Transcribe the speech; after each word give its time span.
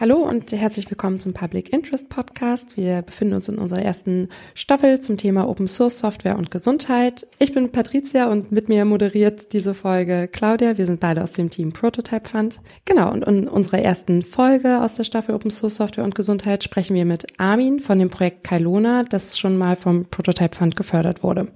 Hallo 0.00 0.16
und 0.16 0.50
herzlich 0.50 0.88
willkommen 0.88 1.20
zum 1.20 1.34
Public 1.34 1.74
Interest 1.74 2.08
Podcast. 2.08 2.78
Wir 2.78 3.02
befinden 3.02 3.34
uns 3.34 3.50
in 3.50 3.58
unserer 3.58 3.82
ersten 3.82 4.30
Staffel 4.54 5.00
zum 5.00 5.18
Thema 5.18 5.46
Open 5.46 5.68
Source 5.68 5.98
Software 5.98 6.38
und 6.38 6.50
Gesundheit. 6.50 7.26
Ich 7.38 7.52
bin 7.52 7.70
Patricia 7.70 8.30
und 8.30 8.50
mit 8.50 8.70
mir 8.70 8.86
moderiert 8.86 9.52
diese 9.52 9.74
Folge 9.74 10.26
Claudia. 10.26 10.78
Wir 10.78 10.86
sind 10.86 11.00
beide 11.00 11.22
aus 11.22 11.32
dem 11.32 11.50
Team 11.50 11.74
Prototype 11.74 12.26
Fund. 12.26 12.60
Genau, 12.86 13.12
und 13.12 13.24
in 13.24 13.46
unserer 13.46 13.80
ersten 13.80 14.22
Folge 14.22 14.80
aus 14.80 14.94
der 14.94 15.04
Staffel 15.04 15.34
Open 15.34 15.50
Source 15.50 15.76
Software 15.76 16.04
und 16.04 16.14
Gesundheit 16.14 16.64
sprechen 16.64 16.96
wir 16.96 17.04
mit 17.04 17.26
Armin 17.38 17.78
von 17.78 17.98
dem 17.98 18.08
Projekt 18.08 18.44
Kailona, 18.44 19.02
das 19.02 19.38
schon 19.38 19.58
mal 19.58 19.76
vom 19.76 20.06
Prototype 20.06 20.56
Fund 20.56 20.76
gefördert 20.76 21.22
wurde. 21.22 21.48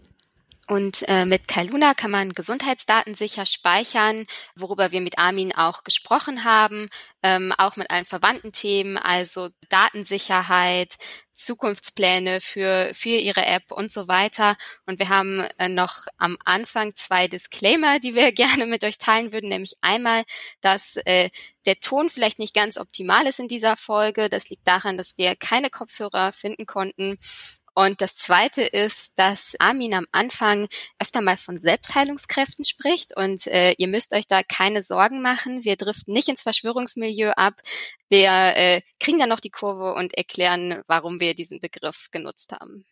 Und 0.66 1.06
äh, 1.08 1.26
mit 1.26 1.46
Kailuna 1.46 1.92
kann 1.92 2.10
man 2.10 2.32
Gesundheitsdaten 2.32 3.14
sicher 3.14 3.44
speichern, 3.44 4.24
worüber 4.56 4.92
wir 4.92 5.02
mit 5.02 5.18
Armin 5.18 5.54
auch 5.54 5.84
gesprochen 5.84 6.44
haben, 6.44 6.88
ähm, 7.22 7.52
auch 7.58 7.76
mit 7.76 7.90
allen 7.90 8.06
verwandten 8.06 8.50
Themen, 8.50 8.96
also 8.96 9.50
Datensicherheit, 9.68 10.96
Zukunftspläne 11.32 12.40
für, 12.40 12.90
für 12.94 13.10
Ihre 13.10 13.44
App 13.44 13.72
und 13.72 13.92
so 13.92 14.08
weiter. 14.08 14.56
Und 14.86 14.98
wir 14.98 15.10
haben 15.10 15.40
äh, 15.58 15.68
noch 15.68 16.06
am 16.16 16.38
Anfang 16.46 16.94
zwei 16.94 17.28
Disclaimer, 17.28 17.98
die 17.98 18.14
wir 18.14 18.32
gerne 18.32 18.64
mit 18.64 18.84
euch 18.84 18.96
teilen 18.96 19.34
würden, 19.34 19.50
nämlich 19.50 19.74
einmal, 19.82 20.22
dass 20.62 20.96
äh, 21.04 21.28
der 21.66 21.78
Ton 21.80 22.08
vielleicht 22.08 22.38
nicht 22.38 22.54
ganz 22.54 22.78
optimal 22.78 23.26
ist 23.26 23.38
in 23.38 23.48
dieser 23.48 23.76
Folge. 23.76 24.30
Das 24.30 24.48
liegt 24.48 24.66
daran, 24.66 24.96
dass 24.96 25.18
wir 25.18 25.36
keine 25.36 25.68
Kopfhörer 25.68 26.32
finden 26.32 26.64
konnten 26.64 27.18
und 27.74 28.00
das 28.00 28.16
Zweite 28.16 28.62
ist, 28.62 29.12
dass 29.16 29.56
Armin 29.58 29.94
am 29.94 30.06
Anfang 30.12 30.68
öfter 31.00 31.20
mal 31.20 31.36
von 31.36 31.56
Selbstheilungskräften 31.56 32.64
spricht 32.64 33.16
und 33.16 33.48
äh, 33.48 33.72
ihr 33.78 33.88
müsst 33.88 34.12
euch 34.14 34.28
da 34.28 34.42
keine 34.44 34.80
Sorgen 34.80 35.20
machen. 35.20 35.64
Wir 35.64 35.76
driften 35.76 36.14
nicht 36.14 36.28
ins 36.28 36.42
Verschwörungsmilieu 36.42 37.32
ab. 37.32 37.54
Wir 38.08 38.30
äh, 38.30 38.80
kriegen 39.00 39.18
dann 39.18 39.28
noch 39.28 39.40
die 39.40 39.50
Kurve 39.50 39.94
und 39.94 40.14
erklären, 40.14 40.82
warum 40.86 41.18
wir 41.18 41.34
diesen 41.34 41.60
Begriff 41.60 42.08
genutzt 42.12 42.52
haben. 42.52 42.84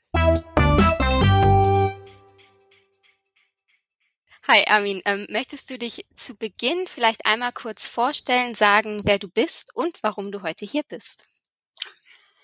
Hi 4.48 4.64
Armin, 4.66 5.00
ähm, 5.04 5.26
möchtest 5.30 5.70
du 5.70 5.78
dich 5.78 6.04
zu 6.16 6.34
Beginn 6.34 6.88
vielleicht 6.88 7.24
einmal 7.26 7.52
kurz 7.52 7.86
vorstellen, 7.86 8.56
sagen, 8.56 9.00
wer 9.04 9.20
du 9.20 9.28
bist 9.28 9.76
und 9.76 10.02
warum 10.02 10.32
du 10.32 10.42
heute 10.42 10.66
hier 10.66 10.82
bist? 10.82 11.26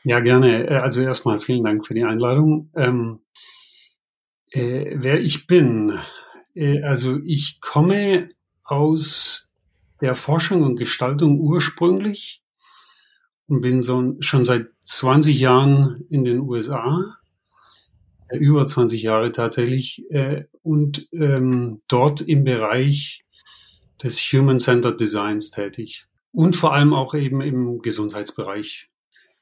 Ja, 0.04 0.20
gerne. 0.20 0.68
Äh, 0.68 0.76
also 0.76 1.00
erstmal 1.00 1.38
vielen 1.38 1.64
Dank 1.64 1.86
für 1.86 1.94
die 1.94 2.04
Einladung. 2.04 2.70
Ähm, 2.74 3.20
äh, 4.50 4.94
wer 4.96 5.20
ich 5.20 5.46
bin, 5.46 5.98
äh, 6.54 6.82
also 6.82 7.18
ich 7.24 7.60
komme 7.60 8.28
aus 8.64 9.52
der 10.00 10.14
Forschung 10.14 10.62
und 10.62 10.76
Gestaltung 10.76 11.40
ursprünglich 11.40 12.42
und 13.46 13.62
bin 13.62 13.80
so, 13.80 14.16
schon 14.20 14.44
seit 14.44 14.68
20 14.84 15.38
Jahren 15.38 16.04
in 16.10 16.24
den 16.24 16.40
USA, 16.40 17.16
äh, 18.28 18.38
über 18.38 18.66
20 18.66 19.02
Jahre 19.02 19.32
tatsächlich, 19.32 20.04
äh, 20.10 20.44
und 20.62 21.08
ähm, 21.12 21.82
dort 21.88 22.20
im 22.20 22.44
Bereich 22.44 23.24
des 24.02 24.20
Human-Centered 24.20 25.00
Designs 25.00 25.50
tätig. 25.50 26.04
Und 26.30 26.54
vor 26.54 26.74
allem 26.74 26.94
auch 26.94 27.14
eben 27.14 27.40
im 27.40 27.80
Gesundheitsbereich 27.80 28.90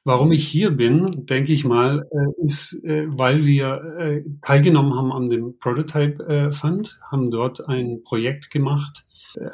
Warum 0.07 0.31
ich 0.31 0.47
hier 0.47 0.71
bin, 0.71 1.25
denke 1.25 1.51
ich 1.51 1.65
mal, 1.65 2.07
äh, 2.11 2.41
ist, 2.41 2.81
äh, 2.85 3.07
weil 3.09 3.45
wir 3.45 3.97
äh, 3.99 4.23
teilgenommen 4.41 4.95
haben 4.95 5.11
an 5.11 5.27
dem 5.27 5.59
Prototype 5.59 6.53
Fund, 6.53 6.97
haben 7.11 7.29
dort 7.29 7.67
ein 7.67 8.03
Projekt 8.03 8.49
gemacht, 8.49 9.05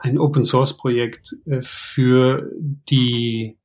ein 0.01 0.19
Open 0.19 0.45
Source 0.45 0.77
Projekt 0.77 1.35
für 1.61 2.51
die 2.87 3.57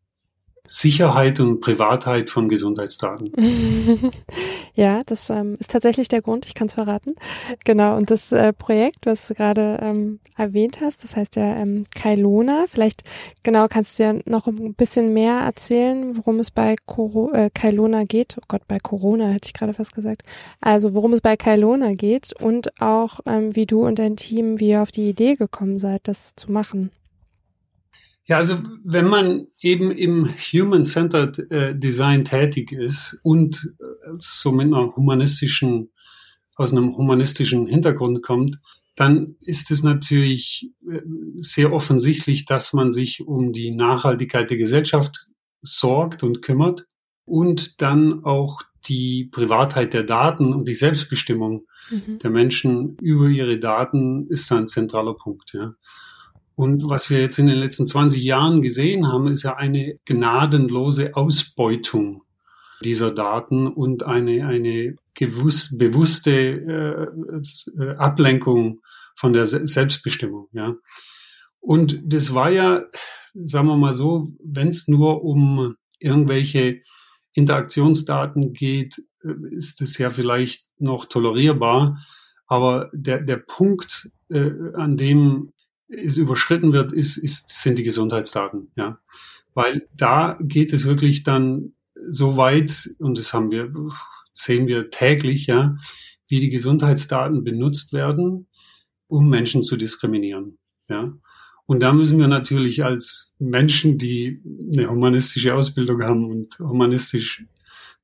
Sicherheit 0.69 1.41
und 1.41 1.61
Privatheit 1.61 2.29
von 2.29 2.49
Gesundheitsdaten. 2.49 3.33
ja, 4.75 5.03
das 5.07 5.31
ähm, 5.31 5.57
ist 5.59 5.71
tatsächlich 5.71 6.09
der 6.09 6.21
Grund, 6.21 6.45
ich 6.45 6.55
kann 6.55 6.69
es 6.69 6.75
verraten. 6.75 7.15
Genau, 7.65 7.97
und 7.97 8.11
das 8.11 8.33
äh, 8.33 8.53
Projekt, 8.53 9.07
was 9.07 9.27
du 9.29 9.35
gerade 9.35 9.79
ähm, 9.81 10.21
erwähnt 10.37 10.81
hast, 10.83 11.05
das 11.05 11.17
heißt 11.17 11.37
ja 11.37 11.57
ähm, 11.57 11.87
Kailona. 11.95 12.67
Vielleicht 12.69 13.03
genau 13.43 13.67
kannst 13.69 13.99
du 13.99 14.03
ja 14.03 14.15
noch 14.27 14.47
ein 14.47 14.75
bisschen 14.75 15.15
mehr 15.15 15.41
erzählen, 15.41 16.17
worum 16.19 16.39
es 16.39 16.51
bei 16.51 16.77
Coro 16.85 17.33
äh, 17.33 17.49
Kailona 17.53 18.05
geht. 18.05 18.37
Oh 18.39 18.45
Gott, 18.47 18.63
bei 18.69 18.79
Corona 18.79 19.29
hätte 19.29 19.47
ich 19.47 19.55
gerade 19.55 19.73
fast 19.73 19.95
gesagt. 19.95 20.23
Also 20.61 20.93
worum 20.93 21.15
es 21.15 21.23
bei 21.23 21.37
Kailona 21.37 21.93
geht 21.93 22.35
und 22.43 22.81
auch 22.81 23.21
ähm, 23.27 23.57
wie 23.57 23.67
du 23.67 23.87
und 23.87 23.99
dein 23.99 24.17
Team, 24.17 24.61
wie 24.61 24.69
ihr 24.69 24.83
auf 24.83 24.91
die 24.91 25.09
Idee 25.09 25.35
gekommen 25.35 25.79
seid, 25.79 26.09
das 26.09 26.35
zu 26.37 26.53
machen. 26.53 26.91
Ja, 28.29 28.37
also 28.37 28.59
wenn 28.85 29.09
man 29.09 29.47
eben 29.59 29.91
im 29.91 30.29
Human-Centered 30.29 31.51
äh, 31.51 31.75
Design 31.75 32.25
tätig 32.25 32.73
ist 32.73 33.19
und 33.23 33.75
äh, 33.81 33.85
so 34.19 34.53
mit 34.53 34.67
einer 34.67 34.95
humanistischen, 34.95 35.91
aus 36.55 36.73
einem 36.73 36.95
humanistischen 36.97 37.67
Hintergrund 37.67 38.23
kommt, 38.23 38.59
dann 38.97 39.37
ist 39.41 39.71
es 39.71 39.83
natürlich 39.83 40.71
äh, 40.87 41.01
sehr 41.41 41.73
offensichtlich, 41.73 42.45
dass 42.45 42.75
man 42.75 42.93
sich 42.93 43.27
um 43.27 43.55
die 43.55 43.71
Nachhaltigkeit 43.75 44.51
der 44.51 44.59
Gesellschaft 44.59 45.17
sorgt 45.63 46.23
und 46.23 46.43
kümmert 46.43 46.87
und 47.25 47.81
dann 47.81 48.25
auch 48.25 48.61
die 48.89 49.25
Privatheit 49.25 49.95
der 49.95 50.03
Daten 50.03 50.53
und 50.53 50.69
die 50.69 50.75
Selbstbestimmung 50.75 51.67
mhm. 51.91 52.19
der 52.19 52.31
Menschen 52.31 52.97
über 53.01 53.29
ihre 53.29 53.59
Daten 53.59 54.27
ist 54.29 54.53
ein 54.53 54.67
zentraler 54.67 55.15
Punkt. 55.15 55.55
Ja. 55.55 55.75
Und 56.59 56.89
was 56.89 57.09
wir 57.09 57.21
jetzt 57.21 57.39
in 57.39 57.47
den 57.47 57.61
letzten 57.61 57.87
20 57.87 58.21
Jahren 58.21 58.63
gesehen 58.63 59.07
haben, 59.07 59.29
ist 59.29 59.45
ja 59.45 59.55
eine 59.55 59.97
gnadenlose 60.05 61.15
Ausbeutung 61.15 62.25
dieser 62.83 63.13
Daten 63.13 63.69
und 63.69 64.03
eine, 64.03 64.45
eine 64.45 64.97
gewusst, 65.15 65.79
bewusste 65.79 66.33
äh, 66.33 67.81
äh, 67.81 67.95
Ablenkung 67.95 68.81
von 69.15 69.33
der 69.33 69.47
Selbstbestimmung. 69.47 70.49
Ja. 70.51 70.75
Und 71.61 72.01
das 72.05 72.35
war 72.35 72.51
ja, 72.51 72.83
sagen 73.35 73.69
wir 73.69 73.77
mal 73.77 73.95
so, 73.95 74.27
wenn 74.43 74.67
es 74.67 74.89
nur 74.89 75.23
um 75.23 75.77
irgendwelche 76.01 76.81
Interaktionsdaten 77.35 78.53
geht, 78.53 78.97
äh, 79.23 79.55
ist 79.55 79.81
es 79.81 79.97
ja 79.97 80.11
vielleicht 80.11 80.67
noch 80.81 81.05
tolerierbar. 81.05 81.99
Aber 82.49 82.91
der, 82.93 83.21
der 83.21 83.37
Punkt, 83.37 84.11
äh, 84.29 84.51
an 84.75 84.97
dem 84.97 85.53
es 85.89 86.17
überschritten 86.17 86.73
wird, 86.73 86.93
ist, 86.93 87.17
ist, 87.17 87.51
sind 87.63 87.79
die 87.79 87.83
Gesundheitsdaten, 87.83 88.71
ja. 88.77 88.99
Weil 89.55 89.89
da 89.97 90.39
geht 90.41 90.73
es 90.73 90.87
wirklich 90.87 91.23
dann 91.23 91.73
so 92.09 92.37
weit, 92.37 92.91
und 92.99 93.19
das 93.19 93.33
haben 93.33 93.51
wir, 93.51 93.73
sehen 94.33 94.67
wir 94.67 94.91
täglich, 94.91 95.47
ja, 95.47 95.77
wie 96.29 96.39
die 96.39 96.51
Gesundheitsdaten 96.51 97.43
benutzt 97.43 97.93
werden, 97.93 98.47
um 99.09 99.29
Menschen 99.29 99.63
zu 99.63 99.77
diskriminieren, 99.77 100.59
ja. 100.89 101.13
Und 101.67 101.81
da 101.81 101.93
müssen 101.93 102.19
wir 102.19 102.29
natürlich 102.29 102.83
als 102.85 103.35
Menschen, 103.39 103.99
die 103.99 104.43
eine 104.73 104.89
humanistische 104.89 105.55
Ausbildung 105.55 106.03
haben 106.03 106.25
und 106.25 106.59
humanistisch 106.59 107.45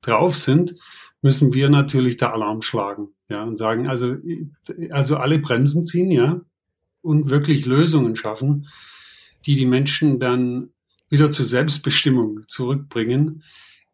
drauf 0.02 0.36
sind, 0.36 0.74
müssen 1.22 1.54
wir 1.54 1.70
natürlich 1.70 2.18
da 2.18 2.32
Alarm 2.32 2.60
schlagen, 2.60 3.08
ja, 3.30 3.42
und 3.42 3.56
sagen, 3.56 3.88
also, 3.88 4.16
also 4.90 5.16
alle 5.16 5.38
Bremsen 5.38 5.86
ziehen, 5.86 6.10
ja, 6.10 6.42
und 7.04 7.30
wirklich 7.30 7.66
Lösungen 7.66 8.16
schaffen, 8.16 8.68
die 9.46 9.54
die 9.54 9.66
Menschen 9.66 10.18
dann 10.18 10.70
wieder 11.10 11.30
zur 11.30 11.44
Selbstbestimmung 11.44 12.40
zurückbringen. 12.48 13.42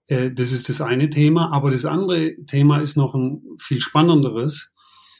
Äh, 0.07 0.31
das 0.31 0.53
ist 0.53 0.69
das 0.69 0.81
eine 0.81 1.11
Thema. 1.11 1.53
Aber 1.53 1.71
das 1.71 1.85
andere 1.85 2.37
Thema 2.47 2.81
ist 2.81 2.97
noch 2.97 3.15
ein 3.15 3.43
viel 3.59 3.81
spannenderes. 3.81 4.73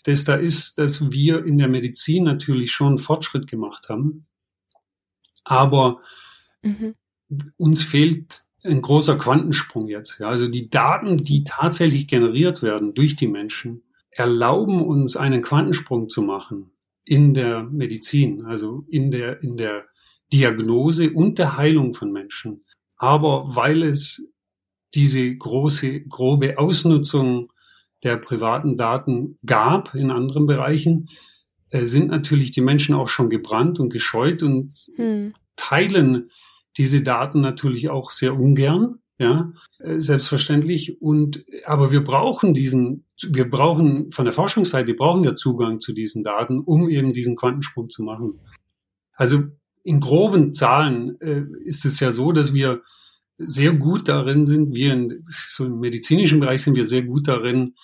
Das 0.05 0.25
da 0.25 0.37
ist, 0.37 0.79
dass 0.79 1.11
wir 1.11 1.45
in 1.45 1.59
der 1.59 1.69
Medizin 1.69 2.25
natürlich 2.25 2.73
schon 2.73 2.97
Fortschritt 2.97 3.49
gemacht 3.49 3.89
haben. 3.89 4.27
Aber 5.45 6.01
mhm. 6.63 6.95
uns 7.57 7.83
fehlt 7.83 8.43
ein 8.63 8.83
großer 8.83 9.19
Quantensprung 9.19 9.89
jetzt. 9.89 10.21
Ja, 10.21 10.29
also 10.29 10.47
die 10.47 10.71
Daten, 10.71 11.17
die 11.17 11.45
tatsächlich 11.45 12.07
generiert 12.07 12.63
werden 12.63 12.95
durch 12.95 13.17
die 13.17 13.29
Menschen, 13.29 13.83
erlauben 14.11 14.83
uns 14.83 15.17
einen 15.17 15.43
Quantensprung 15.43 16.09
zu 16.09 16.23
machen 16.23 16.71
in 17.11 17.35
der 17.35 17.65
Medizin, 17.65 18.45
also 18.45 18.85
in 18.89 19.11
der, 19.11 19.43
in 19.43 19.57
der 19.57 19.87
Diagnose 20.33 21.11
und 21.11 21.41
der 21.41 21.57
Heilung 21.57 21.93
von 21.93 22.13
Menschen. 22.13 22.65
Aber 22.99 23.57
weil 23.57 23.83
es 23.83 24.33
diese 24.95 25.35
große, 25.35 26.03
grobe 26.03 26.57
Ausnutzung 26.57 27.53
der 28.05 28.17
privaten 28.17 28.77
Daten 28.77 29.41
gab 29.45 29.93
in 29.97 30.13
anderen 30.13 30.47
Bereichen, 30.47 31.09
äh, 31.71 31.85
sind 31.85 32.11
natürlich 32.11 32.53
die 32.53 32.61
Menschen 32.61 32.95
auch 32.95 33.09
schon 33.09 33.29
gebrannt 33.29 33.81
und 33.81 33.93
gescheut 33.93 34.45
und 34.45 34.73
hm. 34.95 35.35
teilen 35.57 36.31
diese 36.77 37.03
Daten 37.03 37.41
natürlich 37.41 37.91
auch 37.91 38.13
sehr 38.13 38.39
ungern 38.39 39.00
ja, 39.21 39.53
äh, 39.81 39.99
selbstverständlich. 39.99 41.01
Und, 41.03 41.45
aber 41.67 41.93
wir 41.93 42.03
brauchen 42.03 42.55
diesen, 42.55 43.05
wir 43.23 43.49
brauchen 43.49 44.11
von 44.13 44.25
der 44.25 44.33
Forschungsseite, 44.33 44.95
brauchen 44.95 45.23
wir 45.23 45.35
Zugang 45.35 45.79
zu 45.79 45.93
diesen 45.93 46.25
Daten, 46.25 46.59
um 46.59 46.89
eben 46.89 47.13
diesen 47.13 47.37
Quantensprung 47.37 47.91
zu 47.91 48.03
machen. 48.03 48.41
Also 49.13 49.43
in 49.83 50.01
groben 50.01 50.55
Zahlen 50.55 51.21
äh, 51.21 51.45
ist 51.65 51.85
es 51.85 52.01
ja 52.01 52.13
so, 52.13 52.33
dass 52.33 52.55
wir 52.55 52.81
sehr 53.37 53.75
gut 53.75 54.09
darin 54.09 54.47
sind, 54.47 54.75
wir 54.75 54.95
in, 54.95 55.25
so 55.47 55.67
im 55.67 55.81
medizinischen 55.81 56.41
Bereich 56.41 56.63
sind 56.63 56.77
wir 56.77 56.87
sehr 56.87 57.03
gut 57.03 57.29
darin, 57.29 57.75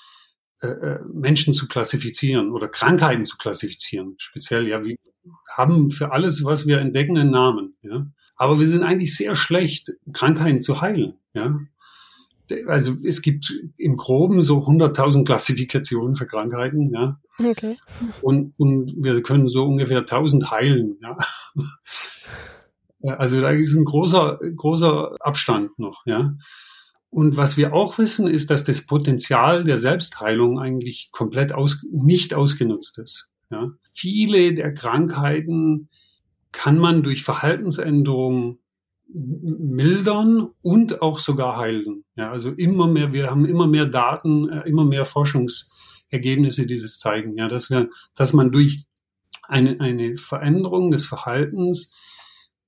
äh, 0.63 0.69
äh, 0.69 0.99
Menschen 1.13 1.53
zu 1.53 1.69
klassifizieren 1.69 2.51
oder 2.51 2.69
Krankheiten 2.69 3.27
zu 3.27 3.37
klassifizieren. 3.37 4.15
Speziell, 4.17 4.67
ja, 4.67 4.83
wir 4.83 4.97
haben 5.55 5.91
für 5.91 6.13
alles, 6.13 6.45
was 6.45 6.67
wir 6.67 6.79
entdecken, 6.79 7.19
einen 7.19 7.31
Namen. 7.31 7.77
Ja. 7.83 8.07
Aber 8.37 8.61
wir 8.61 8.67
sind 8.67 8.83
eigentlich 8.83 9.17
sehr 9.17 9.35
schlecht, 9.35 9.93
Krankheiten 10.13 10.63
zu 10.63 10.81
heilen. 10.81 11.15
Ja. 11.33 11.59
Also 12.69 12.95
es 13.03 13.23
gibt 13.23 13.53
im 13.77 13.97
Groben 13.97 14.43
so 14.43 14.59
100.000 14.59 15.25
Klassifikationen 15.25 16.15
für 16.15 16.27
Krankheiten. 16.27 16.93
Ja. 16.93 17.19
Okay. 17.39 17.77
Und, 18.23 18.55
und 18.59 18.95
wir 18.99 19.21
können 19.23 19.49
so 19.49 19.65
ungefähr 19.65 20.01
1000 20.01 20.51
heilen. 20.51 20.99
Ja. 21.03 21.19
Also 23.03 23.41
da 23.41 23.51
ist 23.51 23.75
ein 23.75 23.85
großer, 23.85 24.39
großer 24.57 25.17
Abstand 25.21 25.79
noch. 25.79 26.05
Ja. 26.07 26.35
Und 27.09 27.37
was 27.37 27.57
wir 27.57 27.73
auch 27.73 27.99
wissen, 27.99 28.27
ist, 28.27 28.51
dass 28.51 28.65
das 28.65 28.87
Potenzial 28.87 29.65
der 29.65 29.79
Selbstheilung 29.79 30.59
eigentlich 30.59 31.11
komplett 31.13 31.55
aus, 31.55 31.85
nicht 31.91 32.35
ausgenutzt 32.35 32.99
ist. 32.99 33.29
Ja. 33.51 33.71
Viele 33.93 34.55
der 34.55 34.75
Krankheiten 34.75 35.89
kann 36.53 36.79
man 36.79 37.03
durch 37.03 37.23
Verhaltensänderungen 37.23 38.59
mildern 39.09 40.49
und 40.63 41.01
auch 41.01 41.19
sogar 41.19 41.57
heilen. 41.57 42.05
Ja, 42.17 42.31
also 42.31 42.51
immer 42.51 42.87
mehr, 42.87 43.13
wir 43.13 43.31
haben 43.31 43.47
immer 43.47 43.67
mehr 43.67 43.87
Daten, 43.87 44.49
äh, 44.49 44.69
immer 44.69 44.85
mehr 44.85 45.05
Forschungsergebnisse, 45.05 46.67
die 46.67 46.77
das 46.77 46.99
zeigen, 46.99 47.37
ja, 47.37 47.49
dass 47.49 47.71
wir, 47.71 47.89
dass 48.15 48.33
man 48.33 48.51
durch 48.51 48.85
eine, 49.43 49.81
eine 49.81 50.17
Veränderung 50.17 50.91
des 50.91 51.07
Verhaltens 51.07 51.95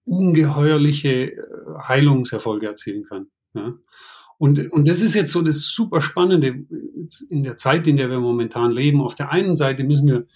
ungeheuerliche 0.05 1.33
äh, 1.33 1.39
Heilungserfolge 1.87 2.67
erzielen 2.67 3.05
kann. 3.05 3.27
Ja. 3.55 3.75
Und, 4.39 4.71
und 4.71 4.87
das 4.87 5.03
ist 5.03 5.15
jetzt 5.15 5.33
so 5.33 5.43
das 5.43 5.63
super 5.63 6.01
Spannende 6.01 6.65
in 7.29 7.43
der 7.43 7.57
Zeit, 7.57 7.89
in 7.89 7.97
der 7.97 8.09
wir 8.09 8.21
momentan 8.21 8.71
leben. 8.71 9.01
Auf 9.03 9.17
der 9.17 9.33
einen 9.33 9.57
Seite 9.57 9.83
müssen 9.83 10.07
wir 10.07 10.27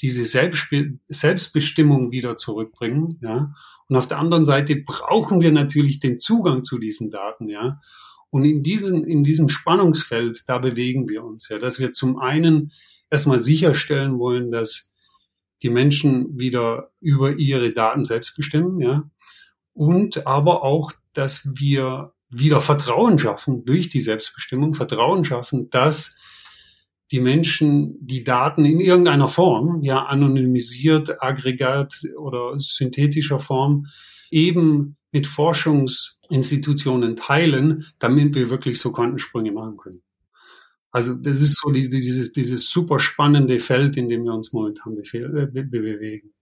diese 0.00 0.24
Selbstbe 0.24 0.98
Selbstbestimmung 1.08 2.10
wieder 2.12 2.36
zurückbringen, 2.36 3.18
ja. 3.22 3.54
Und 3.88 3.96
auf 3.96 4.06
der 4.06 4.18
anderen 4.18 4.44
Seite 4.44 4.76
brauchen 4.76 5.40
wir 5.40 5.50
natürlich 5.50 5.98
den 5.98 6.18
Zugang 6.18 6.64
zu 6.64 6.78
diesen 6.78 7.10
Daten, 7.10 7.48
ja. 7.48 7.80
Und 8.30 8.44
in 8.44 8.62
diesem, 8.62 9.04
in 9.04 9.22
diesem 9.22 9.48
Spannungsfeld, 9.48 10.48
da 10.48 10.58
bewegen 10.58 11.08
wir 11.08 11.24
uns, 11.24 11.48
ja, 11.48 11.58
dass 11.58 11.78
wir 11.78 11.92
zum 11.92 12.18
einen 12.18 12.72
erstmal 13.10 13.38
sicherstellen 13.40 14.18
wollen, 14.18 14.50
dass 14.50 14.92
die 15.62 15.70
Menschen 15.70 16.38
wieder 16.38 16.90
über 17.00 17.36
ihre 17.36 17.72
Daten 17.72 18.04
selbst 18.04 18.36
bestimmen, 18.36 18.80
ja. 18.80 19.10
Und 19.72 20.26
aber 20.26 20.62
auch, 20.62 20.92
dass 21.12 21.58
wir 21.58 22.12
wieder 22.30 22.60
Vertrauen 22.60 23.18
schaffen 23.18 23.64
durch 23.64 23.88
die 23.88 24.00
Selbstbestimmung, 24.00 24.74
Vertrauen 24.74 25.24
schaffen, 25.24 25.70
dass 25.70 26.16
die 27.10 27.20
Menschen 27.20 27.96
die 28.00 28.22
Daten 28.22 28.64
in 28.64 28.80
irgendeiner 28.80 29.28
Form, 29.28 29.82
ja 29.82 30.04
anonymisiert, 30.04 31.22
aggregat 31.22 31.94
oder 32.18 32.58
synthetischer 32.58 33.38
Form, 33.38 33.86
eben 34.30 34.96
mit 35.10 35.26
Forschungsinstitutionen 35.26 37.16
teilen, 37.16 37.86
damit 37.98 38.34
wir 38.34 38.50
wirklich 38.50 38.78
so 38.78 38.92
Quantensprünge 38.92 39.52
machen 39.52 39.78
können. 39.78 40.02
Also 40.90 41.14
das 41.14 41.40
ist 41.40 41.60
so 41.60 41.70
die, 41.70 41.88
dieses, 41.88 42.32
dieses 42.32 42.70
super 42.70 42.98
spannende 42.98 43.58
Feld, 43.58 43.96
in 43.96 44.08
dem 44.08 44.24
wir 44.24 44.32
uns 44.32 44.52
momentan 44.52 44.96
äh, 44.96 45.46
bewegen. 45.46 46.32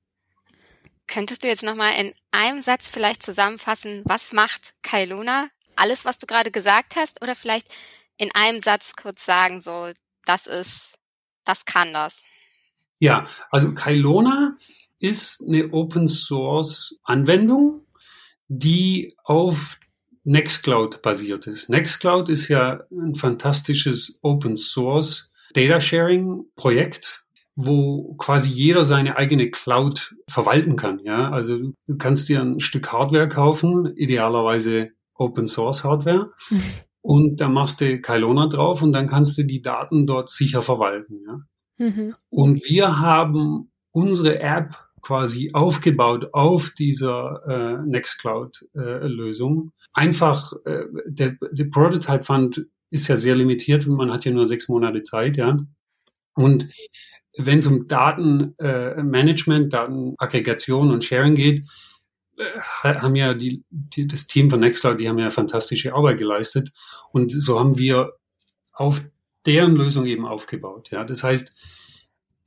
Könntest 1.06 1.44
du 1.44 1.48
jetzt 1.48 1.64
nochmal 1.64 1.92
in 2.00 2.12
einem 2.32 2.60
Satz 2.60 2.88
vielleicht 2.88 3.22
zusammenfassen, 3.22 4.02
was 4.04 4.32
macht 4.32 4.74
Kailuna? 4.82 5.48
Alles, 5.76 6.04
was 6.04 6.18
du 6.18 6.26
gerade 6.26 6.50
gesagt 6.50 6.96
hast, 6.96 7.22
oder 7.22 7.34
vielleicht 7.36 7.68
in 8.16 8.30
einem 8.34 8.60
Satz 8.60 8.92
kurz 9.00 9.24
sagen, 9.24 9.60
so 9.60 9.92
das 10.26 10.46
ist, 10.46 10.98
das 11.44 11.64
kann 11.64 11.92
das. 11.92 12.24
Ja, 12.98 13.24
also 13.50 13.72
Kailona 13.74 14.56
ist 14.98 15.42
eine 15.46 15.72
Open 15.72 16.08
Source 16.08 17.00
Anwendung, 17.04 17.86
die 18.48 19.14
auf 19.24 19.78
Nextcloud 20.24 21.02
basiert 21.02 21.46
ist. 21.46 21.70
Nextcloud 21.70 22.28
ist 22.28 22.48
ja 22.48 22.80
ein 22.90 23.14
fantastisches 23.14 24.18
Open 24.22 24.56
Source 24.56 25.32
Data 25.54 25.80
Sharing 25.80 26.44
Projekt, 26.56 27.24
wo 27.54 28.14
quasi 28.14 28.50
jeder 28.50 28.84
seine 28.84 29.16
eigene 29.16 29.50
Cloud 29.50 30.16
verwalten 30.28 30.76
kann. 30.76 30.98
Ja, 31.00 31.30
also 31.30 31.58
du 31.86 31.96
kannst 31.96 32.28
dir 32.28 32.40
ein 32.40 32.60
Stück 32.60 32.92
Hardware 32.92 33.28
kaufen, 33.28 33.94
idealerweise 33.96 34.90
Open 35.14 35.48
Source 35.48 35.84
Hardware. 35.84 36.32
und 37.06 37.40
da 37.40 37.48
machst 37.48 37.80
du 37.80 38.00
Kailona 38.00 38.48
drauf 38.48 38.82
und 38.82 38.92
dann 38.92 39.06
kannst 39.06 39.38
du 39.38 39.44
die 39.44 39.62
Daten 39.62 40.08
dort 40.08 40.28
sicher 40.28 40.60
verwalten. 40.60 41.20
Ja? 41.24 41.86
Mhm. 41.86 42.16
Und 42.30 42.64
wir 42.68 42.98
haben 42.98 43.70
unsere 43.92 44.40
App 44.40 44.74
quasi 45.02 45.52
aufgebaut 45.52 46.30
auf 46.32 46.70
dieser 46.70 47.42
äh, 47.46 47.86
Nextcloud-Lösung. 47.86 49.68
Äh, 49.68 50.00
Einfach, 50.00 50.52
äh, 50.64 50.86
der, 51.06 51.36
der 51.52 51.64
Prototype 51.66 52.24
Fund 52.24 52.66
ist 52.90 53.06
ja 53.06 53.16
sehr 53.16 53.36
limitiert, 53.36 53.86
man 53.86 54.10
hat 54.10 54.24
ja 54.24 54.32
nur 54.32 54.46
sechs 54.46 54.68
Monate 54.68 55.04
Zeit, 55.04 55.36
ja. 55.36 55.58
Und 56.34 56.68
wenn 57.38 57.58
es 57.58 57.68
um 57.68 57.86
Datenmanagement, 57.86 59.66
äh, 59.66 59.68
Datenaggregation 59.68 60.90
und 60.90 61.04
Sharing 61.04 61.36
geht, 61.36 61.64
haben 62.82 63.16
ja 63.16 63.34
die, 63.34 63.64
die, 63.70 64.06
das 64.06 64.26
Team 64.26 64.50
von 64.50 64.60
Nextcloud, 64.60 65.00
die 65.00 65.08
haben 65.08 65.18
ja 65.18 65.30
fantastische 65.30 65.94
Arbeit 65.94 66.18
geleistet. 66.18 66.72
Und 67.12 67.32
so 67.32 67.58
haben 67.58 67.78
wir 67.78 68.12
auf 68.72 69.02
deren 69.46 69.76
Lösung 69.76 70.06
eben 70.06 70.26
aufgebaut. 70.26 70.90
Ja, 70.90 71.04
das 71.04 71.22
heißt, 71.22 71.54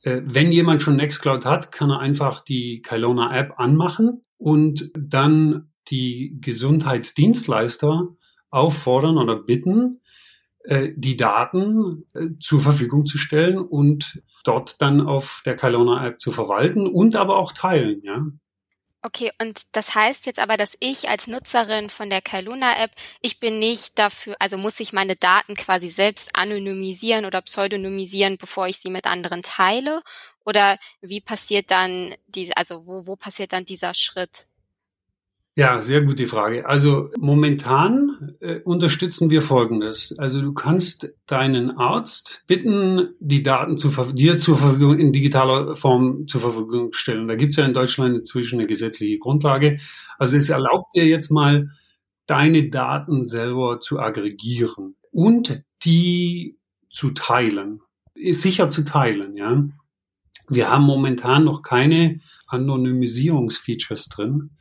äh, 0.04 0.22
wenn 0.24 0.52
jemand 0.52 0.84
schon 0.84 0.96
Nextcloud 0.96 1.46
hat, 1.46 1.72
kann 1.72 1.90
er 1.90 2.00
einfach 2.00 2.44
die 2.44 2.82
Kailona 2.82 3.36
App 3.38 3.54
anmachen 3.58 4.24
und 4.38 4.92
dann 4.96 5.72
die 5.90 6.38
Gesundheitsdienstleister 6.40 8.08
auffordern 8.52 9.18
oder 9.18 9.38
bitten, 9.38 10.02
äh, 10.64 10.94
die 10.96 11.18
Daten 11.18 12.06
äh, 12.14 12.30
zur 12.40 12.62
Verfügung 12.62 13.06
zu 13.06 13.18
stellen 13.18 13.58
und 13.58 14.22
dort 14.44 14.82
dann 14.82 15.02
auf 15.02 15.42
der 15.46 15.56
Kailona 15.56 16.06
App 16.06 16.22
zu 16.22 16.32
verwalten 16.32 16.88
und 16.88 17.16
aber 17.16 17.38
auch 17.38 17.54
teilen, 17.54 18.02
ja. 18.04 18.26
Okay, 19.02 19.32
und 19.40 19.62
das 19.78 19.96
heißt 19.96 20.26
jetzt 20.26 20.40
aber, 20.40 20.58
dass 20.58 20.76
ich 20.82 21.08
als 21.08 21.28
Nutzerin 21.28 21.90
von 21.90 22.10
der 22.10 22.22
Kailuna 22.22 22.84
App, 22.84 22.92
ich 23.22 23.40
bin 23.40 23.58
nicht 23.58 23.98
dafür, 23.98 24.36
also 24.40 24.58
muss 24.58 24.78
ich 24.82 24.92
meine 24.92 25.16
Daten 25.16 25.56
quasi 25.56 25.88
selbst 25.88 26.36
anonymisieren 26.36 27.24
oder 27.26 27.42
pseudonymisieren, 27.42 28.38
bevor 28.38 28.68
ich 28.68 28.78
sie 28.78 28.90
mit 28.90 29.08
anderen 29.08 29.42
teile? 29.42 30.02
Oder 30.46 30.78
wie 31.00 31.22
passiert 31.22 31.72
dann 31.72 32.14
die, 32.28 32.56
also 32.58 32.86
wo, 32.88 33.08
wo 33.08 33.16
passiert 33.16 33.54
dann 33.54 33.64
dieser 33.64 33.94
Schritt? 33.94 34.49
Ja, 35.56 35.82
sehr 35.82 36.02
gute 36.02 36.26
Frage. 36.26 36.66
Also 36.66 37.10
momentan 37.18 38.36
äh, 38.40 38.60
unterstützen 38.62 39.30
wir 39.30 39.42
Folgendes. 39.42 40.18
Also 40.18 40.42
du 40.42 40.54
kannst 40.54 41.12
deinen 41.26 41.72
Arzt 41.72 42.44
bitten, 42.48 43.10
die 43.20 43.44
Daten 43.44 43.78
zu, 43.78 43.90
dir 44.14 44.40
zur 44.40 44.58
Verfügung 44.58 45.00
in 45.00 45.12
digitaler 45.12 45.76
Form 45.76 46.28
zur 46.28 46.42
Verfügung 46.42 46.94
stellen. 46.94 47.28
Da 47.28 47.36
gibt 47.36 47.52
es 47.52 47.58
ja 47.58 47.66
in 47.66 47.74
Deutschland 47.74 48.16
inzwischen 48.16 48.60
eine 48.60 48.68
gesetzliche 48.68 49.20
Grundlage. 49.20 49.80
Also 50.18 50.38
es 50.38 50.50
erlaubt 50.50 50.96
dir 50.96 51.06
jetzt 51.06 51.30
mal, 51.30 51.68
deine 52.30 52.70
Daten 52.70 53.26
selber 53.26 53.80
zu 53.80 54.00
aggregieren 54.00 54.96
und 55.12 55.64
die 55.84 56.60
zu 56.92 57.12
teilen, 57.12 57.82
sicher 58.32 58.70
zu 58.70 58.84
teilen, 58.84 59.36
ja. 59.36 59.64
Wir 60.48 60.70
haben 60.70 60.84
momentan 60.84 61.44
noch 61.44 61.62
keine 61.62 62.22
Anonymisierungsfeatures 62.48 64.10
drin. 64.10 64.52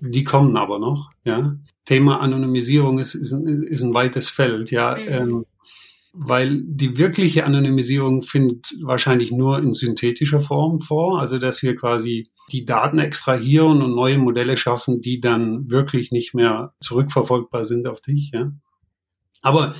Die 0.00 0.24
kommen 0.24 0.56
aber 0.56 0.78
noch, 0.78 1.10
ja. 1.24 1.56
Thema 1.84 2.20
Anonymisierung 2.20 2.98
ist, 2.98 3.14
ist, 3.14 3.32
ein, 3.32 3.62
ist 3.62 3.82
ein 3.82 3.94
weites 3.94 4.28
Feld, 4.28 4.70
ja. 4.70 4.96
Mhm. 4.96 5.08
Ähm, 5.08 5.46
weil 6.16 6.62
die 6.64 6.96
wirkliche 6.96 7.44
Anonymisierung 7.44 8.22
findet 8.22 8.72
wahrscheinlich 8.82 9.32
nur 9.32 9.58
in 9.58 9.72
synthetischer 9.72 10.40
Form 10.40 10.80
vor, 10.80 11.18
also 11.18 11.38
dass 11.38 11.62
wir 11.64 11.74
quasi 11.74 12.28
die 12.52 12.64
Daten 12.64 13.00
extrahieren 13.00 13.82
und 13.82 13.96
neue 13.96 14.18
Modelle 14.18 14.56
schaffen, 14.56 15.00
die 15.00 15.20
dann 15.20 15.68
wirklich 15.70 16.12
nicht 16.12 16.32
mehr 16.34 16.72
zurückverfolgbar 16.80 17.64
sind 17.64 17.88
auf 17.88 18.00
dich. 18.00 18.30
Ja. 18.32 18.52
Aber 19.42 19.74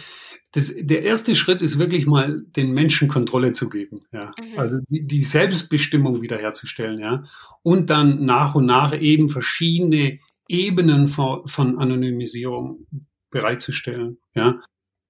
das, 0.55 0.73
der 0.77 1.03
erste 1.03 1.35
Schritt 1.35 1.63
ist 1.63 1.81
wirklich 1.81 2.07
mal 2.07 2.43
den 2.47 2.73
Menschen 2.73 3.09
Kontrolle 3.09 3.51
zu 3.51 3.69
geben, 3.69 4.05
ja. 4.13 4.31
Mhm. 4.41 4.57
Also 4.59 4.79
die, 4.89 5.05
die 5.05 5.25
Selbstbestimmung 5.25 6.23
wiederherzustellen, 6.23 7.01
ja. 7.01 7.23
Und 7.63 7.91
dann 7.91 8.25
nach 8.25 8.55
und 8.55 8.65
nach 8.65 8.93
eben 8.93 9.31
verschiedene 9.31 10.21
Ebenen 10.49 11.09
von, 11.09 11.45
von 11.49 11.81
Anonymisierung 11.81 12.87
bereitzustellen, 13.31 14.19
ja. 14.37 14.61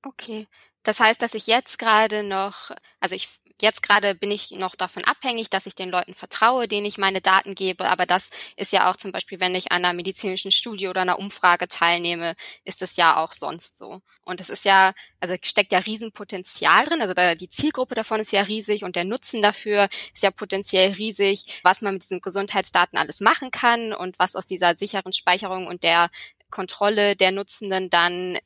Okay. 0.03 0.47
Das 0.83 1.01
heißt, 1.01 1.21
dass 1.21 1.35
ich 1.35 1.47
jetzt 1.47 1.79
gerade 1.79 2.23
noch, 2.23 2.71
also 3.01 3.15
ich 3.15 3.29
jetzt 3.61 3.83
gerade 3.83 4.15
bin 4.15 4.31
ich 4.31 4.51
noch 4.53 4.75
davon 4.75 5.05
abhängig, 5.05 5.51
dass 5.51 5.67
ich 5.67 5.75
den 5.75 5.91
Leuten 5.91 6.15
vertraue, 6.15 6.69
denen 6.69 6.87
ich 6.87 6.99
meine 6.99 7.21
Daten 7.21 7.55
gebe. 7.55 7.89
Aber 7.89 8.07
das 8.07 8.31
ist 8.57 8.73
ja 8.73 8.91
auch 8.91 8.97
zum 8.97 9.13
Beispiel, 9.13 9.41
wenn 9.41 9.55
ich 9.55 9.73
an 9.73 9.85
einer 9.85 9.95
medizinischen 9.95 10.51
Studie 10.51 10.89
oder 10.89 11.03
einer 11.03 11.19
Umfrage 11.19 11.69
teilnehme, 11.69 12.35
ist 12.65 12.83
es 12.83 12.97
ja 12.97 13.23
auch 13.23 13.33
sonst 13.33 13.79
so. 13.79 14.01
Und 14.23 14.41
es 14.41 14.51
ist 14.51 14.65
ja, 14.65 14.93
also 15.21 15.35
steckt 15.43 15.73
ja 15.73 15.79
Riesenpotenzial 15.79 16.85
drin. 16.85 17.01
Also 17.01 17.15
da, 17.15 17.35
die 17.35 17.49
Zielgruppe 17.49 17.95
davon 17.95 18.21
ist 18.21 18.33
ja 18.33 18.43
riesig 18.43 18.85
und 18.85 18.97
der 18.97 19.05
Nutzen 19.05 19.43
dafür 19.43 19.89
ist 20.13 20.23
ja 20.23 20.31
potenziell 20.31 20.93
riesig, 20.93 21.61
was 21.63 21.83
man 21.83 21.95
mit 21.95 22.03
diesen 22.03 22.21
Gesundheitsdaten 22.21 22.99
alles 22.99 23.21
machen 23.21 23.51
kann 23.51 23.93
und 23.93 24.19
was 24.19 24.37
aus 24.37 24.47
dieser 24.47 24.77
sicheren 24.77 25.13
Speicherung 25.13 25.67
und 25.67 25.83
der 25.85 26.11
Kontrolle 26.51 27.17
der 27.17 27.33
Nutzenden 27.33 27.91
dann 27.91 28.39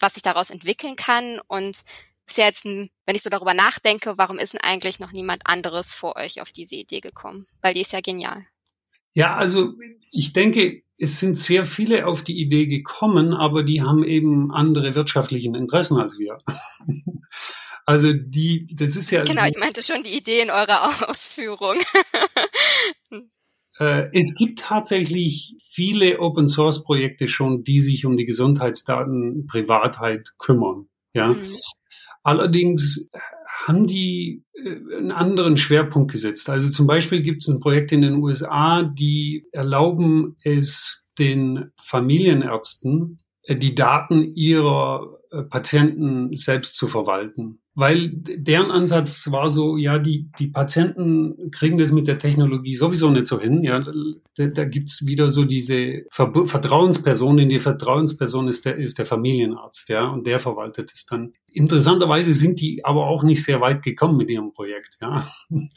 was 0.00 0.14
sich 0.14 0.22
daraus 0.22 0.50
entwickeln 0.50 0.96
kann. 0.96 1.40
Und 1.48 1.84
ist 2.26 2.38
ja 2.38 2.46
jetzt 2.46 2.64
ein, 2.64 2.90
wenn 3.06 3.16
ich 3.16 3.22
so 3.22 3.30
darüber 3.30 3.54
nachdenke, 3.54 4.18
warum 4.18 4.38
ist 4.38 4.52
denn 4.52 4.60
eigentlich 4.60 4.98
noch 4.98 5.12
niemand 5.12 5.42
anderes 5.44 5.94
vor 5.94 6.16
euch 6.16 6.40
auf 6.40 6.52
diese 6.52 6.74
Idee 6.74 7.00
gekommen? 7.00 7.46
Weil 7.62 7.74
die 7.74 7.80
ist 7.80 7.92
ja 7.92 8.00
genial. 8.00 8.46
Ja, 9.14 9.36
also 9.36 9.72
ich 10.10 10.32
denke, 10.32 10.82
es 10.98 11.20
sind 11.20 11.38
sehr 11.38 11.64
viele 11.64 12.06
auf 12.06 12.22
die 12.22 12.38
Idee 12.38 12.66
gekommen, 12.66 13.32
aber 13.32 13.62
die 13.62 13.82
haben 13.82 14.04
eben 14.04 14.52
andere 14.52 14.94
wirtschaftlichen 14.94 15.54
Interessen 15.54 15.98
als 15.98 16.18
wir. 16.18 16.38
Also 17.88 18.12
die, 18.12 18.66
das 18.74 18.96
ist 18.96 19.12
ja. 19.12 19.22
Genau, 19.22 19.42
so, 19.42 19.46
ich 19.46 19.58
meinte 19.58 19.80
schon 19.80 20.02
die 20.02 20.16
Idee 20.16 20.40
in 20.40 20.50
eurer 20.50 21.08
Ausführung. 21.08 21.78
Äh, 23.78 24.08
es 24.12 24.34
gibt 24.34 24.58
tatsächlich 24.58 25.54
viele 25.62 26.18
Open 26.18 26.48
Source 26.48 26.82
Projekte 26.82 27.28
schon, 27.28 27.62
die 27.62 27.80
sich 27.80 28.04
um 28.04 28.16
die 28.16 28.26
Gesundheitsdaten 28.26 29.46
Privatheit 29.46 30.34
kümmern. 30.38 30.88
Ja. 31.12 31.28
Mhm. 31.28 31.54
Allerdings 32.26 33.08
haben 33.68 33.86
die 33.86 34.42
äh, 34.54 34.96
einen 34.96 35.12
anderen 35.12 35.56
Schwerpunkt 35.56 36.10
gesetzt. 36.10 36.50
Also 36.50 36.68
zum 36.70 36.88
Beispiel 36.88 37.22
gibt 37.22 37.42
es 37.42 37.48
ein 37.48 37.60
Projekt 37.60 37.92
in 37.92 38.00
den 38.00 38.16
USA, 38.16 38.82
die 38.82 39.46
erlauben 39.52 40.36
es 40.42 41.08
den 41.20 41.70
Familienärzten, 41.80 43.18
äh, 43.42 43.54
die 43.54 43.76
Daten 43.76 44.34
ihrer 44.34 45.20
äh, 45.30 45.42
Patienten 45.42 46.32
selbst 46.32 46.74
zu 46.74 46.88
verwalten 46.88 47.60
weil 47.76 48.10
deren 48.10 48.70
Ansatz 48.70 49.30
war 49.30 49.50
so, 49.50 49.76
ja, 49.76 49.98
die, 49.98 50.30
die 50.38 50.48
Patienten 50.48 51.50
kriegen 51.50 51.76
das 51.76 51.92
mit 51.92 52.08
der 52.08 52.16
Technologie 52.16 52.74
sowieso 52.74 53.10
nicht 53.10 53.26
so 53.26 53.38
hin. 53.38 53.62
Ja, 53.62 53.84
da, 54.34 54.46
da 54.46 54.64
gibt's 54.64 55.06
wieder 55.06 55.28
so 55.28 55.44
diese 55.44 56.04
Ver 56.10 56.32
Vertrauensperson, 56.46 57.38
in 57.38 57.50
die 57.50 57.58
Vertrauensperson 57.58 58.48
ist 58.48 58.64
der, 58.64 58.76
ist 58.76 58.98
der 58.98 59.04
Familienarzt, 59.04 59.90
ja, 59.90 60.08
und 60.08 60.26
der 60.26 60.38
verwaltet 60.38 60.90
es 60.94 61.04
dann. 61.04 61.34
Interessanterweise 61.52 62.32
sind 62.32 62.62
die 62.62 62.82
aber 62.82 63.08
auch 63.08 63.22
nicht 63.22 63.44
sehr 63.44 63.60
weit 63.60 63.82
gekommen 63.82 64.16
mit 64.16 64.30
ihrem 64.30 64.52
Projekt, 64.52 64.96
ja. 65.02 65.28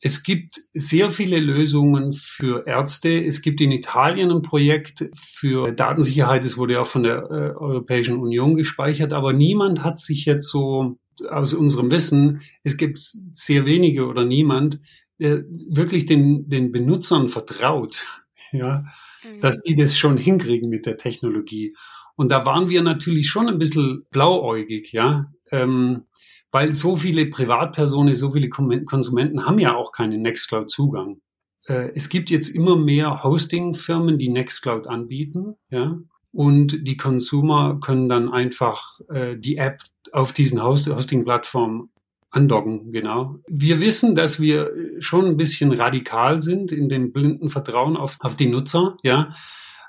Es 0.00 0.22
gibt 0.22 0.60
sehr 0.74 1.08
viele 1.08 1.40
Lösungen 1.40 2.12
für 2.12 2.68
Ärzte. 2.68 3.20
Es 3.20 3.42
gibt 3.42 3.60
in 3.60 3.72
Italien 3.72 4.30
ein 4.30 4.42
Projekt 4.42 5.10
für 5.16 5.72
Datensicherheit. 5.72 6.44
Das 6.44 6.56
wurde 6.56 6.74
ja 6.74 6.82
auch 6.82 6.86
von 6.86 7.02
der 7.02 7.16
äh, 7.24 7.50
Europäischen 7.56 8.16
Union 8.16 8.54
gespeichert. 8.54 9.12
Aber 9.12 9.32
niemand 9.32 9.82
hat 9.82 9.98
sich 9.98 10.24
jetzt 10.24 10.46
so 10.46 11.00
aus 11.30 11.54
unserem 11.54 11.90
Wissen, 11.90 12.40
es 12.62 12.76
gibt 12.76 12.98
sehr 13.32 13.66
wenige 13.66 14.06
oder 14.06 14.24
niemand, 14.24 14.80
der 15.18 15.44
wirklich 15.68 16.06
den, 16.06 16.48
den 16.48 16.72
Benutzern 16.72 17.28
vertraut, 17.28 18.04
ja, 18.52 18.84
mhm. 19.24 19.40
dass 19.40 19.60
die 19.62 19.74
das 19.74 19.96
schon 19.96 20.16
hinkriegen 20.16 20.68
mit 20.68 20.86
der 20.86 20.96
Technologie. 20.96 21.74
Und 22.16 22.32
da 22.32 22.44
waren 22.44 22.68
wir 22.68 22.82
natürlich 22.82 23.28
schon 23.28 23.48
ein 23.48 23.58
bisschen 23.58 24.06
blauäugig, 24.10 24.92
ja, 24.92 25.32
ähm, 25.50 26.04
weil 26.50 26.74
so 26.74 26.96
viele 26.96 27.26
Privatpersonen, 27.26 28.14
so 28.14 28.30
viele 28.32 28.48
Konsumenten 28.48 29.44
haben 29.44 29.58
ja 29.58 29.76
auch 29.76 29.92
keinen 29.92 30.22
Nextcloud-Zugang. 30.22 31.20
Äh, 31.66 31.92
es 31.94 32.08
gibt 32.08 32.30
jetzt 32.30 32.48
immer 32.48 32.76
mehr 32.76 33.22
Hosting-Firmen, 33.22 34.18
die 34.18 34.30
Nextcloud 34.30 34.86
anbieten, 34.86 35.54
ja, 35.70 35.98
und 36.38 36.86
die 36.86 36.96
Consumer 36.96 37.80
können 37.80 38.08
dann 38.08 38.28
einfach 38.28 39.00
äh, 39.08 39.36
die 39.36 39.56
App 39.56 39.80
auf 40.12 40.32
diesen 40.32 40.62
Host 40.62 40.88
Hosting-Plattformen 40.88 41.90
andocken, 42.30 42.92
genau. 42.92 43.40
Wir 43.48 43.80
wissen, 43.80 44.14
dass 44.14 44.38
wir 44.38 44.70
schon 45.00 45.26
ein 45.26 45.36
bisschen 45.36 45.72
radikal 45.72 46.40
sind 46.40 46.70
in 46.70 46.88
dem 46.88 47.10
blinden 47.12 47.50
Vertrauen 47.50 47.96
auf, 47.96 48.18
auf 48.20 48.36
die 48.36 48.46
Nutzer, 48.46 48.98
ja. 49.02 49.30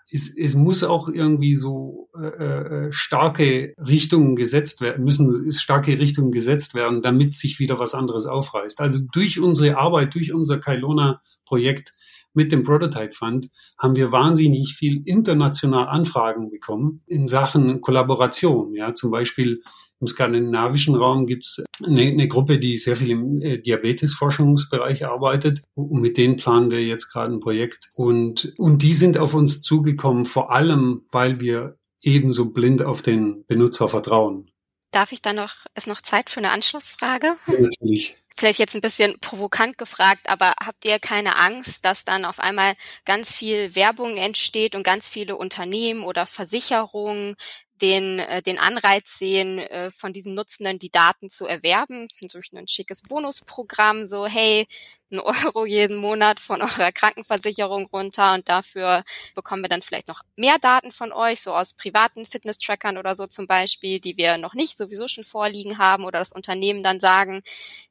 Es, 0.10 0.36
es 0.36 0.56
muss 0.56 0.84
auch 0.84 1.08
irgendwie 1.08 1.54
so 1.54 2.10
äh, 2.20 2.88
äh, 2.88 2.92
starke 2.92 3.76
Richtungen 3.78 4.36
gesetzt 4.36 4.82
werden, 4.82 5.06
müssen 5.06 5.52
starke 5.52 6.00
Richtungen 6.00 6.32
gesetzt 6.32 6.74
werden, 6.74 7.04
damit 7.04 7.36
sich 7.36 7.60
wieder 7.60 7.78
was 7.78 7.94
anderes 7.94 8.26
aufreißt. 8.26 8.82
Also 8.82 9.02
durch 9.14 9.40
unsere 9.40 9.78
Arbeit, 9.78 10.16
durch 10.16 10.34
unser 10.34 10.58
Kailona-Projekt 10.58 11.92
mit 12.34 12.52
dem 12.52 12.64
Prototype 12.64 13.14
Fund 13.14 13.50
haben 13.78 13.96
wir 13.96 14.12
wahnsinnig 14.12 14.76
viel 14.76 15.02
international 15.06 15.88
Anfragen 15.88 16.50
bekommen 16.50 17.02
in 17.08 17.28
Sachen 17.28 17.82
Kollaboration. 17.82 18.74
Ja, 18.74 18.94
zum 18.94 19.12
Beispiel 19.12 19.60
im 20.02 20.08
skandinavischen 20.08 20.96
Raum 20.96 21.26
gibt 21.26 21.46
es 21.46 21.64
eine, 21.84 22.02
eine, 22.04 22.28
Gruppe, 22.28 22.58
die 22.58 22.78
sehr 22.78 22.96
viel 22.96 23.12
im 23.12 23.42
äh, 23.42 23.58
Diabetesforschungsbereich 23.58 25.06
arbeitet. 25.06 25.62
Und 25.76 26.00
mit 26.02 26.18
denen 26.18 26.38
planen 26.38 26.72
wir 26.72 26.86
jetzt 26.86 27.12
gerade 27.12 27.34
ein 27.34 27.42
Projekt. 27.42 27.90
Und, 27.96 28.54
und 28.58 28.82
die 28.82 28.94
sind 28.94 29.18
auf 29.18 29.34
uns 29.34 29.62
zugekommen, 29.62 30.26
vor 30.26 30.52
allem, 30.52 31.06
weil 31.12 31.42
wir 31.42 31.78
ebenso 32.02 32.52
blind 32.52 32.82
auf 32.82 33.02
den 33.02 33.46
Benutzer 33.48 33.90
vertrauen. 33.90 34.50
Darf 34.92 35.12
ich 35.12 35.22
da 35.22 35.34
noch, 35.34 35.54
ist 35.76 35.88
noch 35.88 36.02
Zeit 36.02 36.30
für 36.30 36.40
eine 36.40 36.52
Anschlussfrage? 36.52 37.36
Ja, 37.48 37.60
natürlich 37.60 38.16
vielleicht 38.40 38.60
jetzt 38.60 38.76
ein 38.76 38.82
bisschen 38.82 39.20
provokant 39.20 39.78
gefragt, 39.78 40.30
aber 40.30 40.54
habt 40.66 40.86
ihr 40.86 41.00
keine 41.00 41.36
Angst, 41.38 41.86
dass 41.86 42.06
dann 42.06 42.26
auf 42.26 42.40
einmal 42.40 42.76
ganz 43.06 43.36
viel 43.36 43.76
Werbung 43.76 44.18
entsteht 44.18 44.76
und 44.76 44.84
ganz 44.84 45.10
viele 45.10 45.36
Unternehmen 45.38 46.04
oder 46.04 46.26
Versicherungen 46.26 47.36
den, 47.82 48.20
äh, 48.20 48.42
den 48.42 48.60
Anreiz 48.60 49.18
sehen, 49.18 49.60
äh, 49.60 49.92
von 49.92 50.14
diesen 50.14 50.34
Nutzenden 50.34 50.80
die 50.80 50.90
Daten 50.92 51.30
zu 51.30 51.46
erwerben, 51.46 52.08
durch 52.32 52.52
ein 52.54 52.68
schickes 52.68 53.02
Bonusprogramm, 53.02 54.06
so 54.06 54.28
hey, 54.28 54.68
ein 55.12 55.20
Euro 55.20 55.66
jeden 55.66 55.98
Monat 55.98 56.40
von 56.40 56.62
eurer 56.62 56.92
Krankenversicherung 56.92 57.88
runter 57.88 58.34
und 58.34 58.50
dafür 58.50 59.04
bekommen 59.36 59.64
wir 59.64 59.70
dann 59.70 59.82
vielleicht 59.82 60.08
noch 60.08 60.22
mehr 60.36 60.58
Daten 60.60 60.92
von 60.92 61.12
euch, 61.12 61.42
so 61.42 61.54
aus 61.54 61.74
privaten 61.74 62.26
Fitness-Trackern 62.26 62.98
oder 62.98 63.16
so 63.16 63.28
zum 63.28 63.48
Beispiel, 63.48 64.00
die 64.00 64.18
wir 64.18 64.38
noch 64.38 64.54
nicht 64.54 64.78
sowieso 64.78 65.08
schon 65.08 65.24
vorliegen 65.24 65.78
haben 65.78 66.06
oder 66.06 66.20
das 66.20 66.32
Unternehmen 66.32 66.84
dann 66.84 67.00
sagen, 67.00 67.42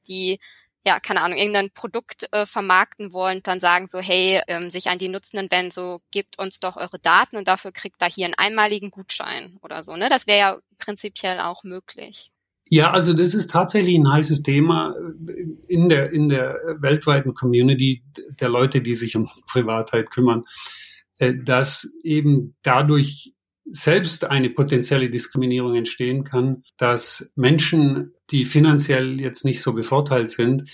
die 0.09 0.39
ja, 0.89 1.01
keine 1.01 1.23
Ahnung, 1.23 1.37
irgendein 1.37 1.71
Produkt 1.71 2.33
äh, 2.33 2.47
vermarkten 2.47 3.13
wollen, 3.13 3.43
dann 3.43 3.61
sagen 3.61 3.87
so, 3.87 3.99
hey, 3.99 4.41
ähm, 4.49 4.71
sich 4.71 4.89
an 4.89 4.99
die 4.99 5.09
Nutzenden 5.09 5.51
wenden, 5.51 5.71
so, 5.71 6.01
gebt 6.11 6.39
uns 6.39 6.61
doch 6.61 6.77
eure 6.77 6.99
Daten 6.99 7.37
und 7.37 7.47
dafür 7.47 7.73
kriegt 7.73 8.01
da 8.01 8.07
hier 8.07 8.25
einen 8.25 8.35
einmaligen 8.35 8.91
Gutschein 8.91 9.59
oder 9.63 9.83
so, 9.83 9.97
ne? 9.97 10.09
Das 10.09 10.27
wäre 10.27 10.39
ja 10.39 10.57
prinzipiell 10.79 11.41
auch 11.41 11.63
möglich. 11.63 12.33
Ja, 12.71 12.91
also 12.91 13.13
das 13.13 13.35
ist 13.35 13.51
tatsächlich 13.51 13.97
ein 13.97 14.11
heißes 14.11 14.43
Thema 14.43 14.95
äh, 15.29 15.45
in 15.69 15.91
der, 15.91 16.11
in 16.11 16.31
der 16.31 16.59
weltweiten 16.81 17.35
Community 17.35 18.03
der 18.41 18.49
Leute, 18.49 18.81
die 18.81 18.95
sich 18.95 19.15
um 19.15 19.29
Privatheit 19.47 20.11
kümmern, 20.11 20.45
äh, 21.19 21.35
dass 21.35 21.95
eben 22.03 22.57
dadurch 22.63 23.35
selbst 23.71 24.31
eine 24.31 24.51
potenzielle 24.51 25.11
Diskriminierung 25.11 25.75
entstehen 25.75 26.25
kann, 26.25 26.63
dass 26.77 27.33
Menschen, 27.37 28.13
die 28.31 28.45
finanziell 28.45 29.21
jetzt 29.21 29.45
nicht 29.45 29.63
so 29.63 29.73
bevorteilt 29.73 30.31
sind, 30.31 30.71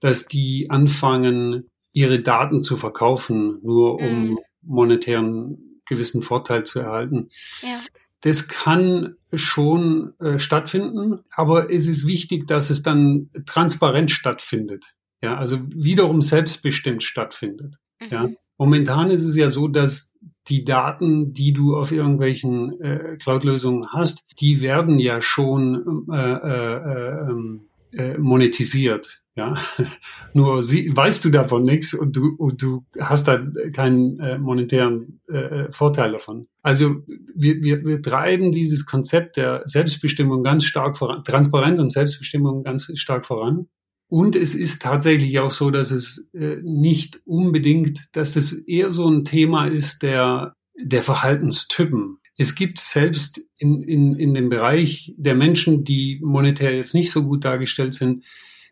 dass 0.00 0.26
die 0.26 0.68
anfangen, 0.70 1.70
ihre 1.92 2.20
Daten 2.20 2.60
zu 2.60 2.76
verkaufen, 2.76 3.60
nur 3.62 4.00
um 4.00 4.30
mhm. 4.30 4.38
monetären 4.62 5.80
gewissen 5.86 6.22
Vorteil 6.22 6.64
zu 6.64 6.80
erhalten. 6.80 7.28
Ja. 7.62 7.80
Das 8.20 8.48
kann 8.48 9.16
schon 9.34 10.14
äh, 10.18 10.38
stattfinden, 10.38 11.20
aber 11.30 11.70
es 11.70 11.86
ist 11.86 12.06
wichtig, 12.06 12.46
dass 12.46 12.70
es 12.70 12.82
dann 12.82 13.30
transparent 13.46 14.10
stattfindet. 14.10 14.86
Ja, 15.22 15.36
also 15.36 15.58
wiederum 15.74 16.20
selbstbestimmt 16.20 17.02
stattfindet. 17.02 17.76
Mhm. 18.00 18.08
Ja, 18.10 18.28
momentan 18.58 19.10
ist 19.10 19.24
es 19.24 19.36
ja 19.36 19.48
so, 19.48 19.68
dass 19.68 20.14
die 20.48 20.64
Daten, 20.64 21.32
die 21.32 21.52
du 21.52 21.76
auf 21.76 21.92
irgendwelchen 21.92 22.80
äh, 22.80 23.16
Cloud-Lösungen 23.18 23.92
hast, 23.92 24.26
die 24.40 24.60
werden 24.60 24.98
ja 24.98 25.20
schon 25.20 26.06
äh, 26.10 26.16
äh, 26.16 27.30
ähm, 27.30 27.68
äh, 27.92 28.18
monetisiert. 28.18 29.24
Ja, 29.36 29.54
nur 30.32 30.62
sie, 30.62 30.96
weißt 30.96 31.24
du 31.24 31.30
davon 31.30 31.64
nichts 31.64 31.92
und 31.92 32.14
du, 32.14 32.36
und 32.38 32.62
du 32.62 32.84
hast 33.00 33.26
da 33.26 33.44
keinen 33.72 34.20
äh, 34.20 34.38
monetären 34.38 35.20
äh, 35.26 35.72
Vorteil 35.72 36.12
davon. 36.12 36.46
Also 36.62 37.02
wir, 37.34 37.60
wir, 37.60 37.84
wir 37.84 38.00
treiben 38.00 38.52
dieses 38.52 38.86
Konzept 38.86 39.36
der 39.36 39.62
Selbstbestimmung 39.64 40.44
ganz 40.44 40.64
stark 40.64 40.96
voran, 40.96 41.24
Transparenz 41.24 41.80
und 41.80 41.90
Selbstbestimmung 41.90 42.62
ganz 42.62 42.88
stark 42.94 43.26
voran. 43.26 43.66
Und 44.14 44.36
es 44.36 44.54
ist 44.54 44.80
tatsächlich 44.80 45.40
auch 45.40 45.50
so, 45.50 45.72
dass 45.72 45.90
es 45.90 46.30
äh, 46.34 46.58
nicht 46.62 47.20
unbedingt, 47.24 48.04
dass 48.12 48.34
das 48.34 48.52
eher 48.52 48.92
so 48.92 49.08
ein 49.10 49.24
Thema 49.24 49.66
ist 49.66 50.04
der, 50.04 50.54
der 50.80 51.02
Verhaltenstypen. 51.02 52.18
es 52.38 52.54
gibt 52.54 52.78
selbst 52.78 53.40
in, 53.58 53.82
in, 53.82 54.14
in 54.14 54.32
dem 54.32 54.50
Bereich 54.50 55.12
der 55.16 55.34
Menschen, 55.34 55.82
die 55.82 56.20
monetär 56.22 56.76
jetzt 56.76 56.94
nicht 56.94 57.10
so 57.10 57.24
gut 57.24 57.44
dargestellt 57.44 57.94
sind, 57.94 58.22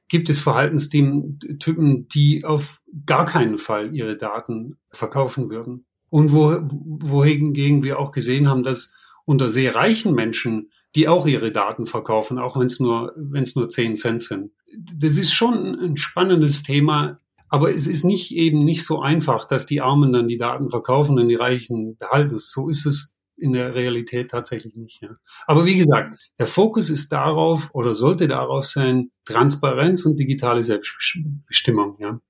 gibt 0.07 0.31
es 0.31 0.39
Verhaltenstypen, 0.39 2.07
die 2.15 2.45
auf 2.45 2.81
gar 3.05 3.27
keinen 3.27 3.59
Fall 3.59 3.93
ihre 3.97 4.17
Daten 4.17 4.77
verkaufen 4.91 5.51
würden. 5.51 5.87
Und 6.09 6.33
wo, 6.33 6.61
wohingegen 6.71 7.83
wir 7.83 7.99
auch 7.99 8.13
gesehen 8.13 8.49
haben, 8.49 8.63
dass 8.63 8.95
unter 9.25 9.49
sehr 9.49 9.75
reichen 9.75 10.15
Menschen, 10.15 10.71
die 10.95 11.09
auch 11.09 11.27
ihre 11.27 11.53
Daten 11.53 11.87
verkaufen, 11.87 12.39
auch 12.39 12.59
wenn 12.59 12.67
es 12.67 12.81
nur, 12.81 13.13
wenn 13.17 13.43
es 13.43 13.57
nur 13.57 13.69
10 13.69 13.97
Cent 13.97 14.23
sind. 14.23 14.53
Das 14.95 15.17
ist 15.17 15.33
schon 15.33 15.79
ein 15.79 15.97
spannendes 15.97 16.63
Thema. 16.63 17.19
Aber 17.49 17.75
es 17.75 17.87
ist 17.87 18.05
nicht 18.05 18.35
eben 18.35 18.59
nicht 18.59 18.85
so 18.85 19.03
einfach, 19.03 19.47
dass 19.47 19.67
die 19.67 19.83
Armen 19.83 20.13
dann 20.13 20.27
die 20.27 20.39
Daten 20.39 20.71
verkaufen 20.71 21.19
und 21.19 21.29
die 21.29 21.35
Reichen 21.35 21.99
behalten. 21.99 22.39
So 22.39 22.71
ist 22.71 22.87
es 22.87 23.15
in 23.37 23.53
der 23.53 23.75
Realität 23.75 24.31
tatsächlich 24.31 24.75
nicht. 24.77 25.03
Ja. 25.03 25.11
Aber 25.47 25.67
wie 25.67 25.77
gesagt, 25.77 26.15
der 26.39 26.47
Fokus 26.47 26.89
ist 26.89 27.13
darauf 27.13 27.75
oder 27.75 27.93
sollte 27.93 28.29
darauf 28.29 28.67
sein, 28.67 29.11
Transparenz 29.27 30.07
und 30.07 30.19
digitale 30.19 30.63
Selbstbestimmung. 30.63 31.97
Ja. 31.99 32.21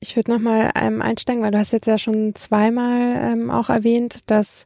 Ich 0.00 0.16
würde 0.16 0.32
nochmal 0.32 0.70
ähm, 0.74 1.02
einsteigen, 1.02 1.42
weil 1.42 1.50
du 1.50 1.58
hast 1.58 1.72
jetzt 1.72 1.86
ja 1.86 1.98
schon 1.98 2.34
zweimal 2.34 3.32
ähm, 3.32 3.50
auch 3.50 3.68
erwähnt, 3.68 4.30
dass 4.30 4.64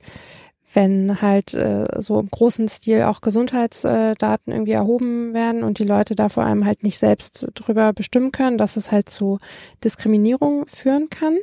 wenn 0.76 1.22
halt 1.22 1.54
äh, 1.54 1.86
so 1.98 2.20
im 2.20 2.28
großen 2.30 2.68
Stil 2.68 3.02
auch 3.04 3.22
Gesundheitsdaten 3.22 4.52
irgendwie 4.52 4.72
erhoben 4.72 5.32
werden 5.32 5.64
und 5.64 5.78
die 5.78 5.84
Leute 5.84 6.14
da 6.14 6.28
vor 6.28 6.44
allem 6.44 6.66
halt 6.66 6.84
nicht 6.84 6.98
selbst 6.98 7.46
drüber 7.54 7.94
bestimmen 7.94 8.30
können, 8.30 8.58
dass 8.58 8.76
es 8.76 8.92
halt 8.92 9.08
zu 9.08 9.38
Diskriminierung 9.82 10.66
führen 10.66 11.08
kann. 11.08 11.38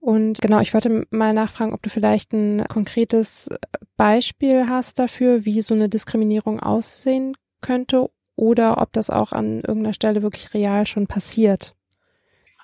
Und 0.00 0.40
genau, 0.40 0.60
ich 0.60 0.72
wollte 0.74 1.06
mal 1.10 1.34
nachfragen, 1.34 1.74
ob 1.74 1.82
du 1.82 1.90
vielleicht 1.90 2.32
ein 2.32 2.64
konkretes 2.66 3.50
Beispiel 3.96 4.66
hast 4.68 4.98
dafür, 4.98 5.44
wie 5.44 5.60
so 5.60 5.74
eine 5.74 5.88
Diskriminierung 5.88 6.58
aussehen 6.58 7.36
könnte 7.60 8.10
oder 8.34 8.80
ob 8.80 8.92
das 8.92 9.10
auch 9.10 9.32
an 9.32 9.60
irgendeiner 9.60 9.94
Stelle 9.94 10.22
wirklich 10.22 10.54
real 10.54 10.86
schon 10.86 11.06
passiert. 11.06 11.74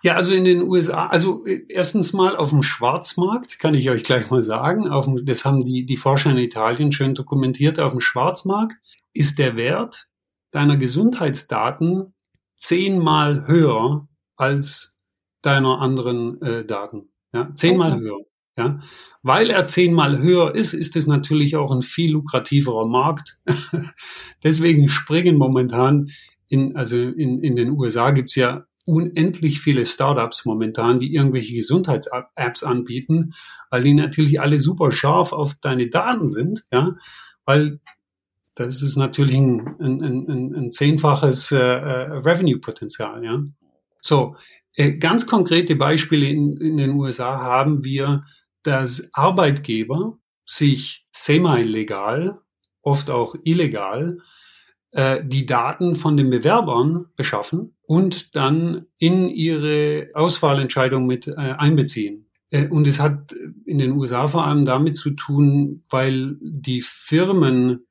Ja, 0.03 0.15
also 0.15 0.33
in 0.33 0.45
den 0.45 0.63
USA, 0.63 1.07
also 1.07 1.45
äh, 1.47 1.65
erstens 1.69 2.13
mal 2.13 2.37
auf 2.37 2.51
dem 2.51 2.63
Schwarzmarkt, 2.63 3.59
kann 3.59 3.75
ich 3.75 3.91
euch 3.91 4.05
gleich 4.05 4.31
mal 4.31 4.43
sagen, 4.43 4.89
auf 4.89 5.05
dem, 5.05 5.25
das 5.27 5.45
haben 5.45 5.65
die, 5.65 5.85
die 5.85 5.97
Forscher 5.97 6.31
in 6.31 6.39
Italien 6.39 6.93
schön 6.93 7.15
dokumentiert, 7.15 7.79
auf 7.81 7.93
dem 7.93 8.01
Schwarzmarkt 8.01 8.77
ist 9.13 9.39
der 9.39 9.57
Wert 9.57 10.09
deiner 10.53 10.77
Gesundheitsdaten 10.77 12.15
zehnmal 12.57 13.47
höher 13.47 14.09
als 14.37 15.01
deiner 15.43 15.81
anderen 15.81 16.41
äh, 16.43 16.65
Daten. 16.65 17.11
Ja, 17.33 17.51
zehnmal 17.55 17.93
okay. 17.93 18.03
höher. 18.03 18.19
Ja, 18.57 18.81
weil 19.23 19.49
er 19.49 19.65
zehnmal 19.67 20.19
höher 20.19 20.55
ist, 20.55 20.75
ist 20.75 20.97
es 20.97 21.07
natürlich 21.07 21.57
auch 21.57 21.73
ein 21.73 21.83
viel 21.83 22.13
lukrativerer 22.13 22.87
Markt. 22.87 23.39
Deswegen 24.43 24.89
springen 24.89 25.37
momentan 25.37 26.11
in, 26.49 26.77
also 26.77 26.97
in, 26.97 27.43
in 27.43 27.57
den 27.57 27.71
USA 27.71 28.11
gibt's 28.11 28.35
ja 28.35 28.67
unendlich 28.91 29.61
viele 29.61 29.87
Startups 29.87 30.45
momentan, 30.45 30.99
die 30.99 31.15
irgendwelche 31.15 31.55
Gesundheits-Apps 31.55 32.65
anbieten, 32.65 33.33
weil 33.71 33.83
die 33.83 33.95
natürlich 33.95 34.41
alle 34.41 34.59
super 34.59 34.91
scharf 34.91 35.33
auf 35.33 35.55
deine 35.61 35.89
Daten 35.89 36.29
sind, 36.29 36.65
ja, 36.73 36.97
weil 37.45 37.81
das 38.55 38.83
ist 38.83 38.97
natürlich 38.97 39.37
ein, 39.37 39.77
ein, 39.79 40.03
ein, 40.03 40.55
ein 40.55 40.73
zehnfaches 40.73 41.53
äh, 41.53 41.57
äh, 41.59 42.13
Revenue-Potenzial, 42.13 43.25
ja. 43.25 43.43
So, 44.03 44.37
äh, 44.75 44.93
ganz 44.93 45.27
konkrete 45.27 45.77
Beispiele 45.77 46.27
in, 46.27 46.57
in 46.57 46.77
den 46.77 46.91
USA 46.93 47.39
haben 47.41 47.85
wir, 47.85 48.25
dass 48.63 49.09
Arbeitgeber 49.13 50.19
sich 50.45 51.03
semi-legal, 51.13 52.41
oft 52.83 53.11
auch 53.11 53.35
illegal, 53.45 54.19
äh, 54.93 55.23
die 55.25 55.47
Daten 55.47 55.95
von 55.97 56.17
den 56.17 56.31
Bewerbern 56.31 57.07
beschaffen 57.15 57.77
und 57.91 58.37
dann 58.37 58.87
in 58.99 59.29
ihre 59.29 60.11
Auswahlentscheidung 60.15 61.07
mit 61.07 61.27
äh, 61.27 61.33
einbeziehen. 61.35 62.31
Äh, 62.49 62.69
und 62.69 62.87
es 62.87 63.01
hat 63.01 63.35
in 63.65 63.79
den 63.79 63.91
USA 63.91 64.29
vor 64.29 64.47
allem 64.47 64.65
damit 64.65 64.97
zu 64.97 65.11
tun, 65.11 65.83
weil 65.91 66.37
die 66.41 66.83
Firmen 66.83 67.89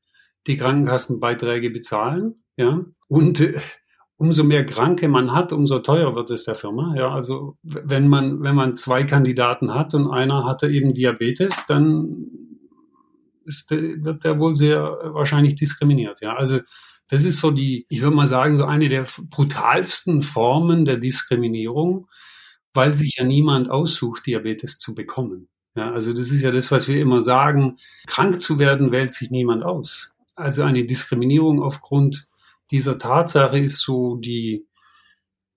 die 0.48 0.56
Krankenkassenbeiträge 0.56 1.70
bezahlen, 1.70 2.46
ja, 2.56 2.86
und 3.10 3.42
äh, 3.42 3.60
umso 4.16 4.46
mehr 4.46 4.66
Kranke 4.66 5.10
man 5.10 5.34
hat, 5.34 5.52
umso 5.52 5.80
teurer 5.80 6.16
wird 6.16 6.32
es 6.32 6.46
der 6.46 6.56
Firma. 6.56 6.96
Ja, 6.96 7.14
also 7.14 7.58
wenn 7.62 8.08
man, 8.08 8.42
wenn 8.42 8.56
man 8.56 8.76
zwei 8.76 9.04
Kandidaten 9.04 9.74
hat 9.74 9.94
und 9.94 10.10
einer 10.10 10.46
hatte 10.46 10.70
eben 10.70 10.94
Diabetes, 10.94 11.66
dann 11.68 12.30
ist, 13.44 13.70
wird 13.72 14.24
der 14.24 14.40
wohl 14.40 14.56
sehr 14.56 14.82
wahrscheinlich 15.12 15.56
diskriminiert. 15.56 16.22
Ja, 16.22 16.38
also 16.38 16.60
das 17.10 17.26
ist 17.26 17.40
so 17.40 17.52
die, 17.52 17.86
ich 17.90 18.02
würde 18.02 18.16
mal 18.16 18.28
sagen, 18.28 18.58
so 18.58 18.66
eine 18.66 18.88
der 18.88 19.06
brutalsten 19.30 20.22
Formen 20.22 20.86
der 20.86 20.98
Diskriminierung, 20.98 22.08
weil 22.74 22.96
sich 22.96 23.16
ja 23.18 23.26
niemand 23.26 23.70
aussucht, 23.70 24.26
Diabetes 24.28 24.78
zu 24.78 24.94
bekommen. 24.94 25.50
Ja, 25.76 25.92
also 25.92 26.14
das 26.14 26.32
ist 26.32 26.42
ja 26.42 26.52
das, 26.52 26.72
was 26.72 26.88
wir 26.88 27.00
immer 27.02 27.22
sagen. 27.22 27.78
Krank 28.06 28.42
zu 28.42 28.60
werden, 28.60 28.92
wählt 28.92 29.12
sich 29.12 29.32
niemand 29.32 29.64
aus. 29.64 30.12
Also 30.36 30.64
eine 30.64 30.86
Diskriminierung 30.86 31.62
aufgrund 31.62 32.28
dieser 32.72 32.98
Tatsache 32.98 33.60
ist 33.60 33.80
so 33.80 34.18
die 34.18 34.68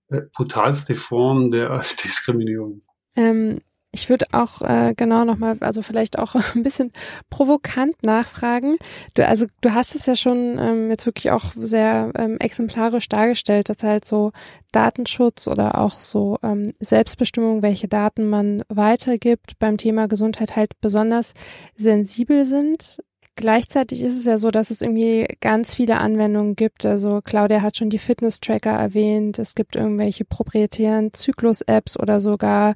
äh, 0.09 0.23
brutalste 0.35 0.97
Form 0.97 1.51
der 1.51 1.79
Diskriminierung. 2.05 2.81
Ähm, 3.15 3.61
ich 3.93 4.09
würde 4.09 4.25
auch 4.33 4.63
äh, 4.63 4.95
genau 4.97 5.25
nochmal, 5.25 5.57
also 5.61 5.83
vielleicht 5.83 6.19
auch 6.19 6.35
ein 6.55 6.63
bisschen 6.63 6.93
provokant 7.31 8.03
nachfragen. 8.03 8.79
Du, 9.15 9.27
also 9.27 9.47
du 9.61 9.75
hast 9.75 9.95
es 9.95 10.07
ja 10.07 10.17
schon 10.17 10.59
ähm, 10.59 10.91
jetzt 10.91 11.07
wirklich 11.07 11.31
auch 11.31 11.53
sehr 11.57 12.11
ähm, 12.17 12.39
exemplarisch 12.41 13.09
dargestellt, 13.09 13.69
dass 13.69 13.83
halt 13.83 14.05
so 14.07 14.33
Datenschutz 14.73 15.47
oder 15.47 15.79
auch 15.79 15.93
so 15.93 16.39
ähm, 16.43 16.73
Selbstbestimmung, 16.81 17.63
welche 17.63 17.87
Daten 17.87 18.29
man 18.29 18.63
weitergibt, 18.69 19.59
beim 19.59 19.77
Thema 19.77 20.09
Gesundheit 20.09 20.57
halt 20.57 20.81
besonders 20.81 21.35
sensibel 21.77 22.47
sind. 22.47 23.03
Gleichzeitig 23.35 24.03
ist 24.03 24.19
es 24.19 24.27
ja 24.27 24.37
so, 24.37 24.51
dass 24.51 24.71
es 24.71 24.83
irgendwie 24.83 25.27
ganz 25.41 25.75
viele 25.75 25.97
Anwendungen 25.99 26.55
gibt. 26.55 26.85
Also 26.85 27.23
Claudia 27.23 27.63
hat 27.63 27.79
schon 27.79 27.89
die 27.89 27.99
Fitness-Tracker 27.99 28.71
erwähnt. 28.71 29.39
Es 29.39 29.55
gibt 29.55 29.75
irgendwelche 29.75 30.27
proprietären 30.27 31.15
Zyklus-Apps 31.15 31.99
oder 31.99 32.21
sogar 32.21 32.75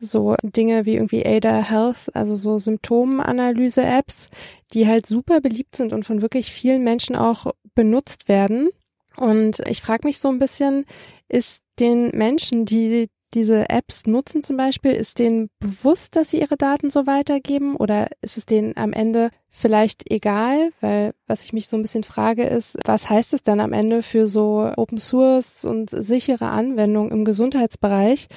so 0.00 0.36
Dinge 0.42 0.86
wie 0.86 0.94
irgendwie 0.94 1.26
Ada 1.26 1.62
Health, 1.68 2.10
also 2.14 2.34
so 2.34 2.58
Symptomanalyse-Apps, 2.58 4.30
die 4.72 4.88
halt 4.88 5.06
super 5.06 5.42
beliebt 5.42 5.76
sind 5.76 5.92
und 5.92 6.04
von 6.04 6.22
wirklich 6.22 6.50
vielen 6.50 6.82
Menschen 6.82 7.14
auch 7.14 7.52
benutzt 7.74 8.26
werden. 8.28 8.70
Und 9.18 9.60
ich 9.68 9.82
frage 9.82 10.06
mich 10.06 10.18
so 10.18 10.28
ein 10.28 10.38
bisschen, 10.38 10.86
ist 11.28 11.62
den 11.78 12.08
Menschen, 12.16 12.64
die 12.64 13.10
diese 13.34 13.70
Apps 13.70 14.06
nutzen 14.06 14.42
zum 14.42 14.56
Beispiel, 14.56 14.92
ist 14.92 15.18
denen 15.18 15.50
bewusst, 15.58 16.16
dass 16.16 16.30
sie 16.30 16.40
ihre 16.40 16.56
Daten 16.56 16.90
so 16.90 17.06
weitergeben 17.06 17.76
oder 17.76 18.08
ist 18.20 18.36
es 18.36 18.46
denen 18.46 18.76
am 18.76 18.92
Ende 18.92 19.30
vielleicht 19.48 20.10
egal? 20.10 20.70
Weil 20.80 21.14
was 21.26 21.44
ich 21.44 21.52
mich 21.52 21.68
so 21.68 21.76
ein 21.76 21.82
bisschen 21.82 22.04
frage 22.04 22.44
ist, 22.44 22.78
was 22.84 23.08
heißt 23.08 23.32
es 23.32 23.42
dann 23.42 23.60
am 23.60 23.72
Ende 23.72 24.02
für 24.02 24.26
so 24.26 24.70
Open 24.76 24.98
Source 24.98 25.64
und 25.64 25.90
sichere 25.90 26.46
Anwendungen 26.46 27.12
im 27.12 27.24
Gesundheitsbereich, 27.24 28.28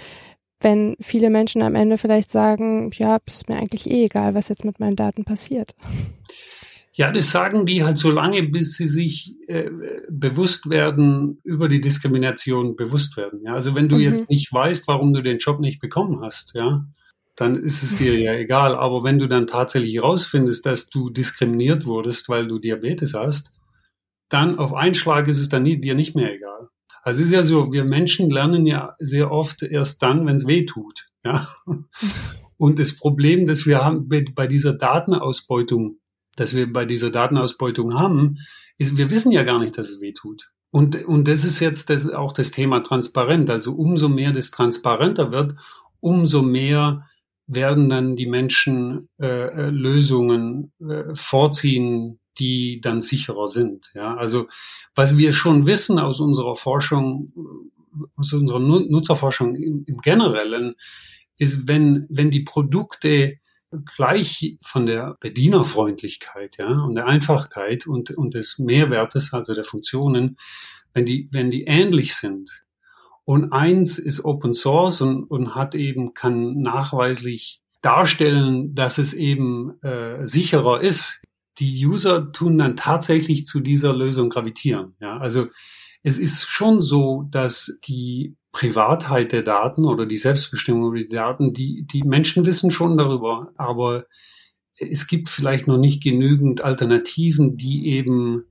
wenn 0.60 0.96
viele 1.00 1.30
Menschen 1.30 1.62
am 1.62 1.76
Ende 1.76 1.98
vielleicht 1.98 2.32
sagen, 2.32 2.90
ja, 2.94 3.18
ist 3.28 3.50
mir 3.50 3.58
eigentlich 3.58 3.90
eh 3.90 4.06
egal, 4.06 4.34
was 4.34 4.50
jetzt 4.50 4.66
mit 4.66 4.80
meinen 4.80 4.96
Daten 4.96 5.26
passiert. 5.26 5.76
Ja, 6.96 7.12
das 7.12 7.32
sagen 7.32 7.66
die 7.66 7.84
halt 7.84 7.98
so 7.98 8.12
lange, 8.12 8.44
bis 8.44 8.76
sie 8.76 8.88
sich 8.88 9.36
äh, 9.48 9.70
bewusst 10.10 10.70
werden, 10.70 11.40
über 11.44 11.68
die 11.68 11.82
Diskrimination 11.82 12.76
bewusst 12.76 13.18
werden. 13.18 13.42
Ja, 13.44 13.56
also 13.56 13.74
wenn 13.74 13.90
du 13.90 13.96
mhm. 13.96 14.02
jetzt 14.02 14.30
nicht 14.30 14.54
weißt, 14.54 14.88
warum 14.88 15.12
du 15.14 15.24
den 15.24 15.40
Job 15.40 15.60
nicht 15.60 15.80
bekommen 15.80 16.22
hast, 16.22 16.54
ja, 16.54 16.86
dann 17.36 17.56
ist 17.56 17.82
es 17.82 17.96
dir 17.96 18.20
ja 18.20 18.34
egal. 18.36 18.76
Aber 18.76 19.04
wenn 19.04 19.18
du 19.18 19.28
dann 19.28 19.48
tatsächlich 19.48 19.96
herausfindest, 19.96 20.68
dass 20.68 20.90
du 20.90 21.10
diskriminiert 21.10 21.88
wurdest, 21.88 22.30
weil 22.30 22.48
du 22.48 22.60
Diabetes 22.60 23.16
hast, 23.16 23.52
dann 24.30 24.60
auf 24.60 24.74
einen 24.74 24.94
Schlag 24.94 25.28
ist 25.28 25.40
es 25.40 25.50
dann 25.50 25.64
nie, 25.64 25.82
dir 25.82 25.96
nicht 25.96 26.16
mehr 26.16 26.32
egal. 26.32 26.60
Also 27.02 27.22
es 27.22 27.28
ist 27.28 27.34
ja 27.34 27.44
so, 27.44 27.74
wir 27.74 27.84
Menschen 27.84 28.30
lernen 28.30 28.66
ja 28.66 28.96
sehr 29.00 29.32
oft 29.32 29.64
erst 29.64 30.02
dann, 30.04 30.26
wenn 30.26 30.36
es 30.36 30.48
weh 30.48 30.66
tut. 30.66 31.08
Ja? 31.26 31.48
Und 32.58 32.80
das 32.80 32.96
Problem, 32.98 33.46
das 33.46 33.66
wir 33.66 33.84
haben 33.84 34.08
bei 34.08 34.48
dieser 34.48 34.74
Datenausbeutung 34.74 35.98
das 36.36 36.56
wir 36.56 36.72
bei 36.72 36.86
dieser 36.86 37.10
Datenausbeutung 37.10 37.94
haben, 37.94 38.38
ist, 38.78 38.98
wir 38.98 39.12
wissen 39.12 39.32
ja 39.32 39.44
gar 39.44 39.60
nicht, 39.60 39.78
dass 39.78 39.90
es 39.90 40.02
weh 40.02 40.14
tut. 40.14 40.52
Und, 40.72 41.06
und 41.06 41.28
das 41.28 41.46
ist 41.46 41.60
jetzt 41.60 41.90
das, 41.90 42.10
auch 42.10 42.34
das 42.34 42.50
Thema 42.50 42.82
transparent. 42.82 43.50
Also 43.50 43.74
umso 43.74 44.10
mehr 44.10 44.32
das 44.32 44.50
transparenter 44.50 45.32
wird, 45.32 45.56
umso 46.00 46.42
mehr 46.42 47.08
werden 47.46 47.90
dann 47.90 48.16
die 48.16 48.26
Menschen 48.26 49.10
äh, 49.20 49.28
äh 49.28 49.70
Lösungen 49.70 50.72
äh, 50.80 51.14
vorziehen, 51.14 52.20
die 52.40 52.82
dann 52.82 53.02
sicherer 53.02 53.48
sind. 53.48 53.92
Ja, 53.94 54.16
also 54.16 54.48
was 54.96 55.18
wir 55.18 55.34
schon 55.34 55.68
wissen 55.68 56.00
aus 56.00 56.20
unserer 56.20 56.56
Forschung, 56.56 57.32
aus 58.16 58.34
unserer 58.34 58.60
Nutzerforschung 58.60 59.56
im, 59.56 59.84
im 59.86 59.98
Generellen, 60.00 60.74
ist, 61.38 61.68
wenn 61.68 62.08
wenn 62.10 62.32
die 62.32 62.42
Produkte 62.42 63.38
gleich 63.96 64.58
von 64.62 64.86
der 64.86 65.18
Bedienerfreundlichkeit, 65.20 66.58
ja, 66.58 66.68
und 66.68 66.96
der 66.96 67.08
Einfachkeit 67.08 67.88
und, 67.88 68.12
und 68.12 68.34
des 68.34 68.60
Mehrwertes, 68.60 69.34
also 69.34 69.54
der 69.54 69.64
Funktionen, 69.64 70.38
wenn 70.94 71.06
die, 71.06 71.28
wenn 71.32 71.52
die 71.52 71.64
ähnlich 71.64 72.16
sind. 72.16 72.64
Und 73.26 73.54
eins 73.54 74.00
ist 74.00 74.26
Open 74.26 74.54
Source 74.54 75.02
und, 75.02 75.24
und 75.24 75.56
hat 75.56 75.76
eben, 75.76 76.14
kann 76.14 76.62
nachweislich 76.62 77.62
darstellen, 77.82 78.76
dass 78.76 78.98
es 78.98 79.14
eben 79.14 79.82
äh, 79.82 80.26
sicherer 80.26 80.82
ist. 80.82 81.22
Die 81.60 81.86
User 81.86 82.32
tun 82.32 82.58
dann 82.58 82.76
tatsächlich 82.76 83.46
zu 83.46 83.60
dieser 83.60 83.94
Lösung 83.94 84.30
gravitieren. 84.30 84.96
Ja, 85.00 85.18
also 85.18 85.48
es 86.04 86.20
ist 86.20 86.46
schon 86.46 86.82
so, 86.82 87.28
dass 87.32 87.80
die 87.88 88.36
Privatheit 88.52 89.32
der 89.32 89.42
Daten 89.42 89.86
oder 89.86 90.06
die 90.06 90.18
Selbstbestimmung 90.18 90.90
über 90.90 90.98
die 90.98 91.10
Daten, 91.10 91.54
die, 91.54 91.88
die 91.92 92.04
Menschen 92.04 92.46
wissen 92.46 92.72
schon 92.72 92.98
darüber, 92.98 93.52
aber 93.58 94.06
es 94.78 95.08
gibt 95.08 95.30
vielleicht 95.30 95.68
noch 95.68 95.78
nicht 95.78 96.04
genügend 96.04 96.64
Alternativen, 96.64 97.58
die 97.58 97.88
eben 97.88 98.46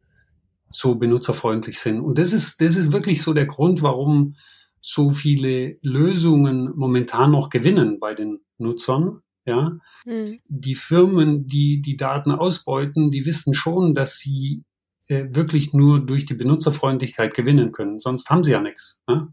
so 0.71 0.95
benutzerfreundlich 0.95 1.79
sind. 1.79 2.01
Und 2.01 2.19
das 2.19 2.33
ist, 2.33 2.61
das 2.63 2.77
ist 2.77 2.93
wirklich 2.93 3.21
so 3.23 3.35
der 3.35 3.47
Grund, 3.47 3.83
warum 3.83 4.37
so 4.81 5.11
viele 5.11 5.77
Lösungen 5.83 6.73
momentan 6.75 7.31
noch 7.31 7.51
gewinnen 7.51 8.01
bei 8.01 8.15
den 8.15 8.41
Nutzern. 8.59 9.21
Ja, 9.45 9.77
mhm. 10.05 10.39
die 10.49 10.77
Firmen, 10.77 11.49
die 11.49 11.83
die 11.83 11.97
Daten 11.97 12.31
ausbeuten, 12.31 13.11
die 13.11 13.27
wissen 13.27 13.55
schon, 13.55 13.93
dass 13.93 14.17
sie 14.17 14.63
wirklich 15.09 15.73
nur 15.73 16.01
durch 16.01 16.25
die 16.25 16.35
Benutzerfreundlichkeit 16.35 17.35
gewinnen 17.35 17.73
können. 17.73 18.01
Sonst 18.01 18.31
haben 18.31 18.45
sie 18.45 18.53
ja 18.53 18.61
nichts. 18.61 19.01
Ne? 19.07 19.33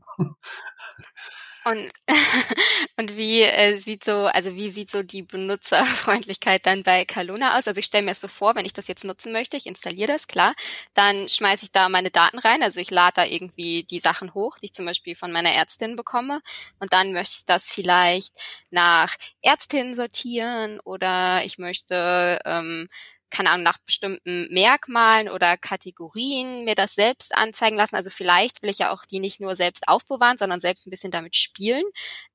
Und, 1.65 1.91
und 2.97 3.17
wie 3.17 3.41
äh, 3.41 3.77
sieht 3.77 4.03
so, 4.03 4.25
also 4.25 4.55
wie 4.55 4.69
sieht 4.69 4.89
so 4.89 5.03
die 5.03 5.23
Benutzerfreundlichkeit 5.23 6.65
dann 6.65 6.83
bei 6.83 7.05
Kaluna 7.05 7.57
aus? 7.57 7.67
Also 7.67 7.79
ich 7.79 7.85
stelle 7.85 8.05
mir 8.05 8.11
es 8.11 8.21
so 8.21 8.27
vor, 8.27 8.55
wenn 8.55 8.65
ich 8.65 8.73
das 8.73 8.87
jetzt 8.87 9.03
nutzen 9.03 9.31
möchte, 9.33 9.57
ich 9.57 9.67
installiere 9.67 10.07
das, 10.07 10.27
klar, 10.27 10.53
dann 10.93 11.27
schmeiße 11.27 11.65
ich 11.65 11.71
da 11.71 11.89
meine 11.89 12.11
Daten 12.11 12.39
rein, 12.39 12.63
also 12.63 12.79
ich 12.79 12.91
lade 12.91 13.13
da 13.17 13.25
irgendwie 13.25 13.83
die 13.83 13.99
Sachen 13.99 14.33
hoch, 14.33 14.57
die 14.57 14.67
ich 14.67 14.73
zum 14.73 14.85
Beispiel 14.85 15.15
von 15.15 15.31
meiner 15.31 15.51
Ärztin 15.51 15.95
bekomme 15.95 16.41
und 16.79 16.93
dann 16.93 17.11
möchte 17.13 17.35
ich 17.39 17.45
das 17.45 17.69
vielleicht 17.69 18.33
nach 18.71 19.15
Ärztin 19.41 19.95
sortieren 19.95 20.79
oder 20.79 21.43
ich 21.43 21.57
möchte 21.57 22.39
ähm, 22.45 22.87
keine 23.29 23.51
Ahnung, 23.51 23.63
nach 23.63 23.77
bestimmten 23.79 24.47
Merkmalen 24.51 25.29
oder 25.29 25.57
Kategorien 25.57 26.65
mir 26.65 26.75
das 26.75 26.95
selbst 26.95 27.35
anzeigen 27.35 27.77
lassen. 27.77 27.95
Also 27.95 28.09
vielleicht 28.09 28.61
will 28.61 28.69
ich 28.69 28.79
ja 28.79 28.91
auch 28.91 29.05
die 29.05 29.19
nicht 29.19 29.39
nur 29.39 29.55
selbst 29.55 29.87
aufbewahren, 29.87 30.37
sondern 30.37 30.61
selbst 30.61 30.87
ein 30.87 30.91
bisschen 30.91 31.11
damit 31.11 31.35
spielen 31.35 31.83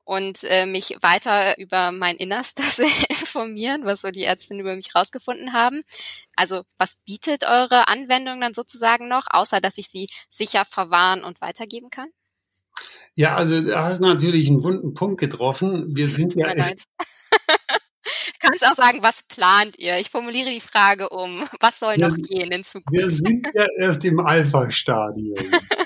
und 0.05 0.45
äh, 0.45 0.67
mich 0.67 0.97
weiter 1.01 1.59
über 1.59 1.91
mein 1.93 2.17
Innerstes 2.17 2.79
informieren, 3.09 3.85
was 3.85 4.03
so 4.03 4.11
die 4.11 4.25
Ärztinnen 4.25 4.61
über 4.61 4.77
mich 4.77 4.95
rausgefunden 4.95 5.53
haben. 5.53 5.83
Also 6.37 6.63
was 6.77 6.97
bietet 6.97 7.45
eure 7.45 7.89
Anwendung 7.89 8.41
dann 8.41 8.55
sozusagen 8.55 9.09
noch, 9.09 9.27
außer 9.31 9.61
dass 9.61 9.79
ich 9.79 9.89
sie 9.89 10.09
sicher 10.29 10.65
verwahren 10.65 11.25
und 11.25 11.41
weitergeben 11.41 11.91
kann? 11.91 12.09
Ja, 13.15 13.37
also 13.37 13.61
du 13.61 13.77
hast 13.77 14.01
natürlich 14.01 14.49
einen 14.49 14.65
wunden 14.65 14.95
Punkt 14.95 15.21
getroffen. 15.21 15.97
Wir 15.97 16.09
sind 16.09 16.35
ja 16.35 16.53
erst, 16.53 16.87
kannst 18.45 18.65
auch 18.67 18.75
sagen, 18.75 18.99
was 19.03 19.23
plant 19.23 19.79
ihr? 19.79 19.99
Ich 19.99 20.11
formuliere 20.11 20.51
die 20.51 20.61
Frage 20.61 21.09
um. 21.09 21.45
Was 21.61 21.79
soll 21.79 21.97
noch 21.97 22.15
gehen 22.17 22.51
in 22.51 22.63
Zukunft? 22.63 22.93
Wir 22.93 23.11
sind 23.11 23.49
ja 23.55 23.67
erst 23.79 24.05
im 24.05 24.21
Alpha-Stadium. 24.21 25.35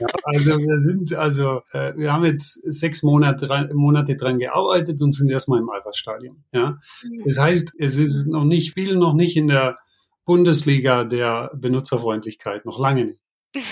ja, 0.00 0.06
also 0.24 0.58
wir 0.58 0.78
sind, 0.78 1.14
also 1.14 1.60
äh, 1.72 1.94
wir 1.96 2.12
haben 2.12 2.24
jetzt 2.24 2.60
sechs 2.64 3.02
Monate, 3.02 3.46
dran, 3.46 3.70
Monate 3.74 4.16
dran 4.16 4.38
gearbeitet 4.38 5.00
und 5.00 5.12
sind 5.12 5.30
erstmal 5.30 5.60
im 5.60 5.70
Alpha-Stadium. 5.70 6.44
Ja, 6.52 6.78
mhm. 7.02 7.22
das 7.24 7.38
heißt, 7.38 7.74
es 7.78 7.96
ist 7.96 8.26
noch 8.26 8.44
nicht, 8.44 8.74
viel 8.74 8.96
noch 8.96 9.14
nicht 9.14 9.36
in 9.36 9.48
der 9.48 9.76
Bundesliga 10.24 11.04
der 11.04 11.50
Benutzerfreundlichkeit, 11.54 12.66
noch 12.66 12.78
lange 12.78 13.06
nicht. 13.06 13.20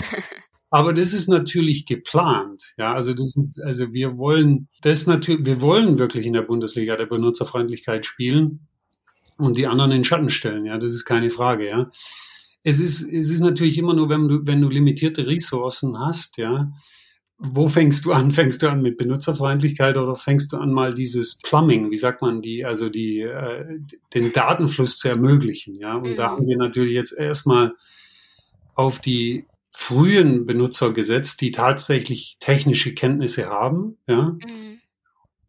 Aber 0.69 0.93
das 0.93 1.13
ist 1.13 1.29
natürlich 1.29 1.85
geplant. 1.85 2.73
Ja, 2.77 2.93
also 2.93 3.13
das 3.13 3.37
ist, 3.37 3.61
also 3.63 3.93
wir 3.93 4.17
wollen 4.17 4.67
das 4.81 5.07
natürlich, 5.07 5.45
wir 5.45 5.61
wollen 5.61 5.97
wirklich 5.97 6.25
in 6.25 6.33
der 6.33 6.41
Bundesliga 6.41 6.97
der 6.97 7.05
Benutzerfreundlichkeit 7.05 8.05
spielen 8.05 8.67
und 9.37 9.57
die 9.57 9.67
anderen 9.67 9.91
in 9.91 10.03
Schatten 10.03 10.29
stellen. 10.29 10.65
Ja, 10.65 10.77
das 10.77 10.93
ist 10.93 11.05
keine 11.05 11.29
Frage. 11.29 11.67
Ja, 11.67 11.89
es 12.63 12.79
ist, 12.79 13.01
es 13.01 13.29
ist 13.29 13.39
natürlich 13.39 13.77
immer 13.77 13.93
nur, 13.93 14.09
wenn 14.09 14.27
du, 14.27 14.39
wenn 14.45 14.61
du 14.61 14.69
limitierte 14.69 15.27
Ressourcen 15.27 15.97
hast. 15.99 16.37
Ja, 16.37 16.71
wo 17.37 17.67
fängst 17.67 18.05
du 18.05 18.11
an? 18.11 18.31
Fängst 18.33 18.61
du 18.61 18.69
an 18.69 18.81
mit 18.81 18.97
Benutzerfreundlichkeit 18.97 19.97
oder 19.97 20.15
fängst 20.15 20.51
du 20.51 20.57
an 20.57 20.73
mal 20.73 20.93
dieses 20.93 21.39
Plumbing, 21.39 21.91
wie 21.91 21.97
sagt 21.97 22.21
man 22.21 22.41
die, 22.41 22.65
also 22.65 22.89
die, 22.89 23.21
äh, 23.21 23.79
den 24.13 24.33
Datenfluss 24.33 24.97
zu 24.97 25.07
ermöglichen? 25.07 25.75
Ja, 25.75 25.95
und 25.95 26.11
mhm. 26.11 26.15
da 26.15 26.31
haben 26.31 26.47
wir 26.47 26.57
natürlich 26.57 26.93
jetzt 26.93 27.17
erstmal 27.17 27.73
auf 28.75 28.99
die 28.99 29.45
frühen 29.71 30.45
Benutzer 30.45 30.91
gesetzt, 30.91 31.41
die 31.41 31.51
tatsächlich 31.51 32.37
technische 32.39 32.93
Kenntnisse 32.93 33.47
haben, 33.47 33.97
ja. 34.07 34.35
Mhm 34.43 34.76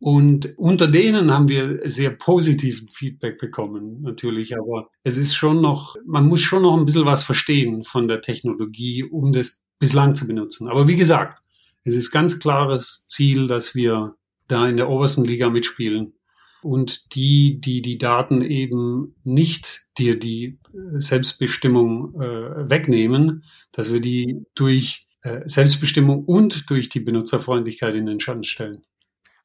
und 0.01 0.57
unter 0.57 0.87
denen 0.87 1.33
haben 1.33 1.49
wir 1.49 1.81
sehr 1.91 2.11
positiven 2.11 2.89
Feedback 2.89 3.39
bekommen, 3.39 4.01
natürlich. 4.03 4.57
Aber 4.57 4.91
es 5.03 5.17
ist 5.17 5.35
schon 5.35 5.61
noch, 5.61 5.97
man 6.07 6.27
muss 6.27 6.41
schon 6.41 6.63
noch 6.63 6.77
ein 6.77 6.87
bisschen 6.87 7.05
was 7.05 7.25
verstehen 7.25 7.83
von 7.83 8.07
der 8.07 8.21
Technologie, 8.21 9.03
um 9.03 9.33
das 9.33 9.61
bislang 9.81 10.15
zu 10.15 10.27
benutzen. 10.27 10.69
Aber 10.69 10.87
wie 10.87 10.97
gesagt, 10.97 11.43
es 11.85 11.97
ist 11.97 12.13
ganz 12.13 12.39
klares 12.39 13.07
Ziel, 13.07 13.49
dass 13.49 13.75
wir 13.75 14.15
da 14.47 14.69
in 14.69 14.77
der 14.77 14.89
obersten 14.89 15.25
Liga 15.25 15.51
mitspielen. 15.51 16.15
Und 16.63 17.15
die, 17.15 17.61
die 17.61 17.83
die 17.83 17.99
Daten 17.99 18.43
eben 18.43 19.15
nicht 19.23 19.87
dir 19.97 20.19
die 20.19 20.59
Selbstbestimmung 20.95 22.21
äh, 22.21 22.71
wegnehmen, 22.71 23.45
dass 23.73 23.93
wir 23.93 24.01
die 24.01 24.45
durch 24.55 25.03
äh, 25.23 25.41
Selbstbestimmung 25.47 26.25
und 26.25 26.69
durch 26.71 26.89
die 26.89 27.01
Benutzerfreundlichkeit 27.01 27.95
in 27.95 28.07
den 28.07 28.19
Schatten 28.21 28.45
stellen. 28.45 28.83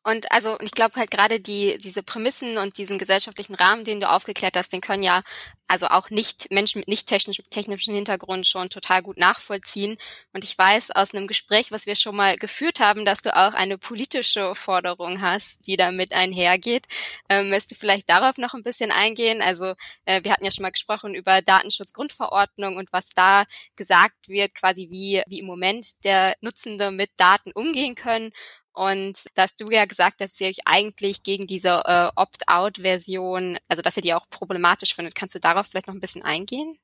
Und 0.03 0.31
also 0.31 0.57
ich 0.61 0.71
glaube 0.71 0.95
halt 0.99 1.11
gerade 1.11 1.39
die 1.39 1.77
diese 1.79 2.03
Prämissen 2.03 2.57
und 2.57 2.77
diesen 2.77 2.97
gesellschaftlichen 2.97 3.55
Rahmen, 3.55 3.85
den 3.85 3.99
du 4.01 4.09
aufgeklärt 4.09 4.57
hast, 4.57 4.73
den 4.73 4.81
können 4.81 5.03
ja 5.03 5.21
also 5.73 5.87
auch 5.87 6.11
nicht 6.11 6.51
Menschen 6.51 6.81
mit 6.81 6.87
nicht 6.87 7.07
technisch, 7.07 7.41
technischen 7.49 7.95
Hintergrund 7.95 8.45
schon 8.45 8.69
total 8.69 9.01
gut 9.01 9.17
nachvollziehen. 9.17 9.97
Und 10.31 10.43
ich 10.43 10.55
weiß 10.55 10.91
aus 10.91 11.15
einem 11.15 11.25
Gespräch, 11.25 11.71
was 11.71 11.87
wir 11.87 11.95
schon 11.95 12.15
mal 12.15 12.37
geführt 12.37 12.79
haben, 12.79 13.05
dass 13.05 13.23
du 13.23 13.35
auch 13.35 13.55
eine 13.55 13.79
politische 13.79 14.53
Forderung 14.53 15.19
hast, 15.19 15.65
die 15.65 15.75
damit 15.75 16.13
einhergeht. 16.13 16.85
Ähm, 17.27 17.49
möchtest 17.49 17.71
du 17.71 17.75
vielleicht 17.75 18.07
darauf 18.07 18.37
noch 18.37 18.53
ein 18.53 18.61
bisschen 18.61 18.91
eingehen? 18.91 19.41
Also 19.41 19.73
äh, 20.05 20.23
wir 20.23 20.31
hatten 20.31 20.45
ja 20.45 20.51
schon 20.51 20.61
mal 20.61 20.71
gesprochen 20.71 21.15
über 21.15 21.41
Datenschutzgrundverordnung 21.41 22.77
und 22.77 22.93
was 22.93 23.09
da 23.15 23.45
gesagt 23.75 24.29
wird, 24.29 24.53
quasi 24.53 24.89
wie, 24.91 25.23
wie 25.25 25.39
im 25.39 25.47
Moment 25.47 26.03
der 26.03 26.35
Nutzende 26.41 26.91
mit 26.91 27.09
Daten 27.17 27.51
umgehen 27.51 27.95
können 27.95 28.31
und 28.73 29.25
dass 29.35 29.55
du 29.55 29.69
ja 29.69 29.85
gesagt 29.85 30.19
hast, 30.19 30.31
dass 30.31 30.41
ihr 30.41 30.47
euch 30.47 30.59
eigentlich 30.65 31.21
gegen 31.21 31.45
diese 31.45 31.83
äh, 31.85 32.09
Opt-out-Version, 32.15 33.59
also 33.67 33.83
dass 33.83 33.97
ihr 33.97 34.01
die 34.01 34.13
auch 34.15 34.27
problematisch 34.29 34.95
findet. 34.95 35.13
Kannst 35.15 35.35
du 35.35 35.39
darauf 35.39 35.62
vielleicht 35.65 35.87
noch 35.87 35.93
ein 35.93 35.99
bisschen 35.99 36.23
eingehen? 36.23 36.77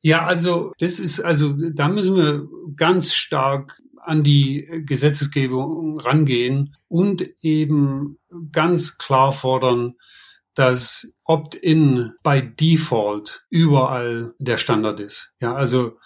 Ja, 0.00 0.26
also 0.26 0.72
das 0.78 0.98
ist, 0.98 1.20
also 1.20 1.54
da 1.74 1.88
müssen 1.88 2.16
wir 2.16 2.48
ganz 2.76 3.14
stark 3.14 3.80
an 4.04 4.24
die 4.24 4.66
Gesetzesgebung 4.84 6.00
rangehen 6.00 6.76
und 6.88 7.22
eben 7.40 8.18
ganz 8.50 8.98
klar 8.98 9.30
fordern, 9.30 9.94
dass 10.54 11.14
Opt-in 11.24 12.12
by 12.24 12.42
Default 12.42 13.44
überall 13.48 14.34
der 14.38 14.58
Standard 14.58 14.98
ist. 14.98 15.32
Ja, 15.40 15.54
also 15.54 15.98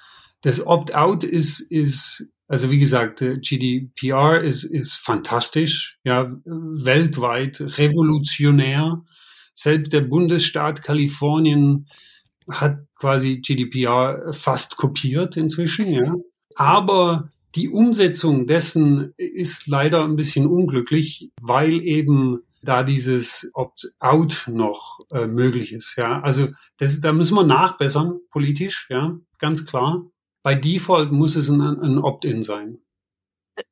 das 0.42 0.64
Opt-out 0.64 1.24
ist, 1.24 1.60
ist 1.60 2.28
also 2.48 2.70
wie 2.70 2.78
gesagt, 2.78 3.20
GDPR 3.20 4.40
ist, 4.40 4.64
ist 4.64 4.94
fantastisch, 4.94 5.98
ja, 6.04 6.30
weltweit 6.44 7.60
revolutionär. 7.60 9.02
Selbst 9.56 9.92
der 9.92 10.02
Bundesstaat 10.02 10.82
Kalifornien 10.82 11.88
hat 12.48 12.78
quasi 12.94 13.38
GDPR 13.38 14.32
fast 14.32 14.76
kopiert 14.76 15.36
inzwischen, 15.36 15.86
ja. 15.86 16.14
Aber 16.54 17.30
die 17.56 17.68
Umsetzung 17.68 18.46
dessen 18.46 19.12
ist 19.16 19.66
leider 19.66 20.04
ein 20.04 20.16
bisschen 20.16 20.46
unglücklich, 20.46 21.32
weil 21.40 21.82
eben 21.82 22.40
da 22.62 22.82
dieses 22.82 23.50
Opt-out 23.54 24.44
noch 24.48 25.00
äh, 25.10 25.26
möglich 25.26 25.72
ist, 25.72 25.96
ja. 25.96 26.20
Also 26.20 26.48
das, 26.78 27.00
da 27.00 27.12
müssen 27.12 27.34
wir 27.34 27.44
nachbessern 27.44 28.20
politisch, 28.30 28.86
ja, 28.90 29.18
ganz 29.38 29.66
klar 29.66 30.06
bei 30.46 30.54
Default 30.54 31.10
muss 31.10 31.34
es 31.34 31.48
ein, 31.48 31.60
ein 31.60 31.98
Opt-in 31.98 32.44
sein. 32.44 32.78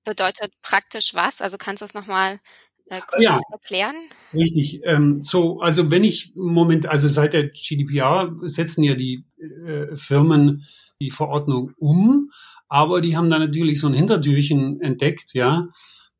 Bedeutet 0.02 0.52
praktisch 0.60 1.14
was? 1.14 1.40
Also 1.40 1.56
kannst 1.56 1.82
du 1.82 1.84
es 1.84 1.94
nochmal 1.94 2.40
äh, 2.86 3.00
kurz 3.06 3.22
ja, 3.22 3.40
erklären? 3.50 3.96
Richtig. 4.32 4.80
Ähm, 4.84 5.22
so, 5.22 5.60
also 5.60 5.90
wenn 5.90 6.04
ich 6.04 6.34
im 6.36 6.52
Moment, 6.52 6.86
also 6.86 7.08
seit 7.08 7.32
der 7.32 7.48
GDPR 7.48 8.34
setzen 8.42 8.82
ja 8.82 8.94
die 8.94 9.24
äh, 9.38 9.96
Firmen 9.96 10.64
die 11.00 11.10
Verordnung 11.10 11.72
um, 11.78 12.30
aber 12.68 13.00
die 13.00 13.16
haben 13.16 13.30
da 13.30 13.38
natürlich 13.38 13.80
so 13.80 13.86
ein 13.86 13.94
Hintertürchen 13.94 14.80
entdeckt, 14.80 15.34
ja, 15.34 15.68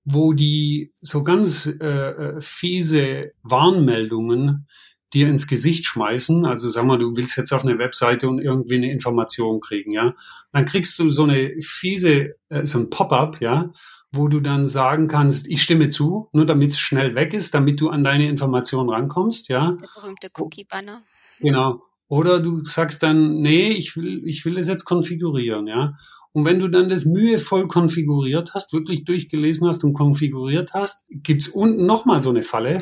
wo 0.04 0.32
die 0.32 0.92
so 1.00 1.22
ganz 1.22 1.66
äh, 1.66 1.86
äh 1.86 2.40
fiese 2.40 3.32
Warnmeldungen 3.42 4.66
dir 5.14 5.28
ins 5.28 5.46
Gesicht 5.46 5.86
schmeißen. 5.86 6.44
Also 6.44 6.68
sag 6.68 6.84
mal, 6.84 6.98
du 6.98 7.16
willst 7.16 7.36
jetzt 7.36 7.52
auf 7.52 7.64
eine 7.64 7.78
Webseite 7.78 8.28
und 8.28 8.40
irgendwie 8.40 8.76
eine 8.76 8.90
Information 8.90 9.60
kriegen, 9.60 9.92
ja. 9.92 10.14
Dann 10.52 10.64
kriegst 10.64 10.98
du 10.98 11.08
so 11.08 11.22
eine 11.22 11.54
fiese, 11.60 12.34
äh, 12.48 12.64
so 12.64 12.78
ein 12.78 12.90
Pop-up, 12.90 13.40
ja, 13.40 13.72
wo 14.14 14.28
du 14.28 14.40
dann 14.40 14.66
sagen 14.66 15.08
kannst, 15.08 15.48
ich 15.48 15.62
stimme 15.62 15.90
zu, 15.90 16.28
nur 16.32 16.46
damit 16.46 16.72
es 16.72 16.78
schnell 16.78 17.14
weg 17.14 17.34
ist, 17.34 17.54
damit 17.54 17.80
du 17.80 17.88
an 17.88 18.04
deine 18.04 18.28
Information 18.28 18.88
rankommst, 18.88 19.48
ja. 19.48 19.72
Der 19.72 19.88
berühmte 20.00 20.30
Cookie-Banner. 20.36 21.02
Genau. 21.40 21.82
Oder 22.08 22.40
du 22.40 22.64
sagst 22.64 23.02
dann, 23.02 23.40
nee, 23.40 23.68
ich 23.68 23.96
will, 23.96 24.22
ich 24.26 24.44
will 24.44 24.54
das 24.54 24.68
jetzt 24.68 24.84
konfigurieren, 24.84 25.66
ja. 25.66 25.96
Und 26.32 26.44
wenn 26.44 26.58
du 26.58 26.68
dann 26.68 26.88
das 26.88 27.04
mühevoll 27.04 27.68
konfiguriert 27.68 28.54
hast, 28.54 28.72
wirklich 28.72 29.04
durchgelesen 29.04 29.68
hast 29.68 29.84
und 29.84 29.94
konfiguriert 29.94 30.74
hast, 30.74 31.04
gibt's 31.08 31.48
unten 31.48 31.86
nochmal 31.86 32.22
so 32.22 32.30
eine 32.30 32.42
Falle, 32.42 32.78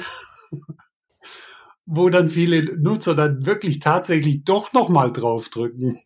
wo 1.87 2.09
dann 2.09 2.29
viele 2.29 2.77
Nutzer 2.79 3.15
dann 3.15 3.45
wirklich 3.45 3.79
tatsächlich 3.79 4.45
doch 4.45 4.73
nochmal 4.73 5.13
draufdrücken, 5.13 5.99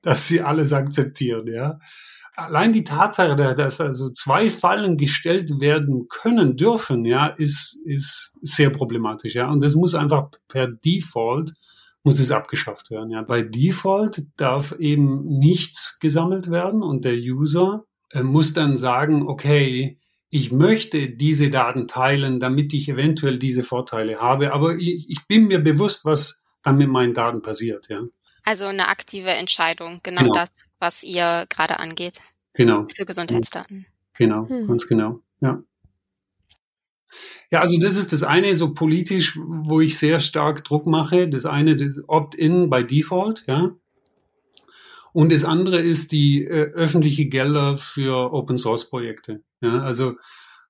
dass 0.00 0.26
sie 0.26 0.42
alles 0.42 0.72
akzeptieren, 0.72 1.46
ja. 1.48 1.78
Allein 2.34 2.72
die 2.72 2.84
Tatsache, 2.84 3.36
dass 3.36 3.80
also 3.80 4.08
zwei 4.10 4.48
Fallen 4.48 4.96
gestellt 4.96 5.60
werden 5.60 6.06
können, 6.08 6.56
dürfen, 6.56 7.04
ja, 7.04 7.26
ist, 7.26 7.78
ist 7.84 8.34
sehr 8.40 8.70
problematisch, 8.70 9.34
ja. 9.34 9.50
Und 9.50 9.62
das 9.62 9.74
muss 9.74 9.94
einfach 9.94 10.30
per 10.48 10.66
Default 10.66 11.52
muss 12.04 12.18
es 12.18 12.32
abgeschafft 12.32 12.90
werden. 12.90 13.10
Ja. 13.10 13.22
Bei 13.22 13.42
Default 13.42 14.24
darf 14.36 14.72
eben 14.78 15.38
nichts 15.38 15.98
gesammelt 16.00 16.50
werden 16.50 16.82
und 16.82 17.04
der 17.04 17.14
User 17.14 17.84
äh, 18.10 18.22
muss 18.22 18.52
dann 18.52 18.76
sagen, 18.76 19.28
okay, 19.28 19.98
ich 20.28 20.50
möchte 20.50 21.10
diese 21.10 21.50
Daten 21.50 21.86
teilen, 21.86 22.40
damit 22.40 22.72
ich 22.72 22.88
eventuell 22.88 23.38
diese 23.38 23.62
Vorteile 23.62 24.18
habe, 24.18 24.52
aber 24.52 24.76
ich, 24.76 25.06
ich 25.08 25.26
bin 25.28 25.46
mir 25.46 25.58
bewusst, 25.58 26.04
was 26.04 26.42
dann 26.62 26.78
mit 26.78 26.88
meinen 26.88 27.12
Daten 27.12 27.42
passiert. 27.42 27.88
Ja. 27.88 28.00
Also 28.44 28.66
eine 28.66 28.88
aktive 28.88 29.30
Entscheidung, 29.30 30.00
genau, 30.02 30.22
genau. 30.22 30.34
das, 30.34 30.50
was 30.82 31.02
ihr 31.02 31.46
gerade 31.48 31.78
angeht. 31.78 32.20
Genau. 32.52 32.86
Für 32.94 33.06
Gesundheitsdaten. 33.06 33.86
Genau, 34.18 34.46
hm. 34.48 34.66
ganz 34.66 34.86
genau. 34.86 35.20
Ja. 35.40 35.62
Ja, 37.50 37.60
also 37.60 37.78
das 37.78 37.96
ist 37.96 38.12
das 38.12 38.22
eine, 38.22 38.54
so 38.56 38.74
politisch, 38.74 39.38
wo 39.38 39.80
ich 39.80 39.98
sehr 39.98 40.18
stark 40.18 40.64
Druck 40.64 40.86
mache. 40.86 41.28
Das 41.28 41.46
eine, 41.46 41.76
das 41.76 42.00
Opt-in 42.08 42.68
by 42.68 42.84
Default, 42.86 43.44
ja. 43.46 43.76
Und 45.12 45.30
das 45.30 45.44
andere 45.44 45.80
ist 45.80 46.12
die 46.12 46.44
äh, 46.44 46.72
öffentliche 46.72 47.26
Gelder 47.26 47.76
für 47.76 48.32
Open 48.32 48.56
Source 48.56 48.88
Projekte. 48.88 49.42
Ja, 49.60 49.82
also 49.82 50.14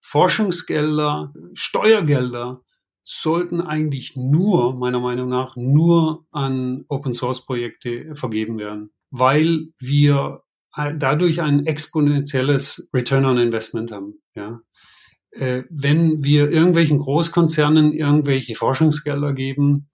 Forschungsgelder, 0.00 1.32
Steuergelder 1.54 2.62
sollten 3.04 3.60
eigentlich 3.60 4.16
nur, 4.16 4.74
meiner 4.74 5.00
Meinung 5.00 5.28
nach, 5.28 5.54
nur 5.54 6.26
an 6.32 6.84
Open 6.88 7.14
Source 7.14 7.44
Projekte 7.46 8.16
vergeben 8.16 8.58
werden, 8.58 8.90
weil 9.12 9.68
wir 9.78 10.42
äh, 10.76 10.94
dadurch 10.96 11.40
ein 11.40 11.66
exponentielles 11.66 12.88
Return 12.92 13.24
on 13.24 13.38
Investment 13.38 13.92
haben. 13.92 14.14
Ja, 14.34 14.60
äh, 15.32 15.62
wenn 15.70 16.24
wir 16.24 16.50
irgendwelchen 16.50 16.98
Großkonzernen 16.98 17.92
irgendwelche 17.92 18.54
Forschungsgelder 18.54 19.32
geben, 19.34 19.88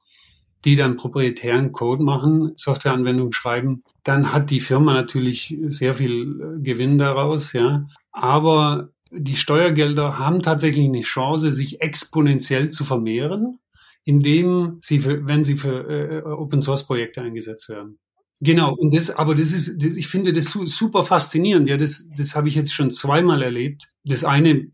die 0.64 0.74
dann 0.74 0.96
proprietären 0.96 1.72
Code 1.72 2.04
machen, 2.04 2.52
Softwareanwendungen 2.56 3.32
schreiben, 3.32 3.84
dann 4.02 4.32
hat 4.32 4.50
die 4.50 4.60
Firma 4.60 4.94
natürlich 4.94 5.56
sehr 5.66 5.94
viel 5.94 6.40
äh, 6.40 6.62
Gewinn 6.62 6.98
daraus, 6.98 7.52
ja. 7.52 7.86
Aber 8.12 8.90
die 9.10 9.36
Steuergelder 9.36 10.18
haben 10.18 10.42
tatsächlich 10.42 10.86
eine 10.86 11.00
Chance, 11.00 11.52
sich 11.52 11.80
exponentiell 11.80 12.70
zu 12.70 12.84
vermehren, 12.84 13.58
indem 14.04 14.78
sie 14.80 15.00
für, 15.00 15.26
wenn 15.26 15.44
sie 15.44 15.56
für 15.56 15.88
äh, 15.88 16.22
Open 16.22 16.62
Source 16.62 16.86
Projekte 16.86 17.22
eingesetzt 17.22 17.68
werden. 17.68 17.98
Genau, 18.40 18.74
und 18.74 18.94
das, 18.94 19.10
aber 19.10 19.34
das 19.34 19.52
ist, 19.52 19.82
das, 19.82 19.96
ich 19.96 20.06
finde 20.06 20.32
das 20.32 20.50
super 20.50 21.02
faszinierend. 21.02 21.68
Ja, 21.68 21.76
das, 21.76 22.08
das 22.16 22.36
habe 22.36 22.48
ich 22.48 22.54
jetzt 22.54 22.72
schon 22.72 22.92
zweimal 22.92 23.42
erlebt. 23.42 23.88
Das 24.04 24.22
eine 24.24 24.68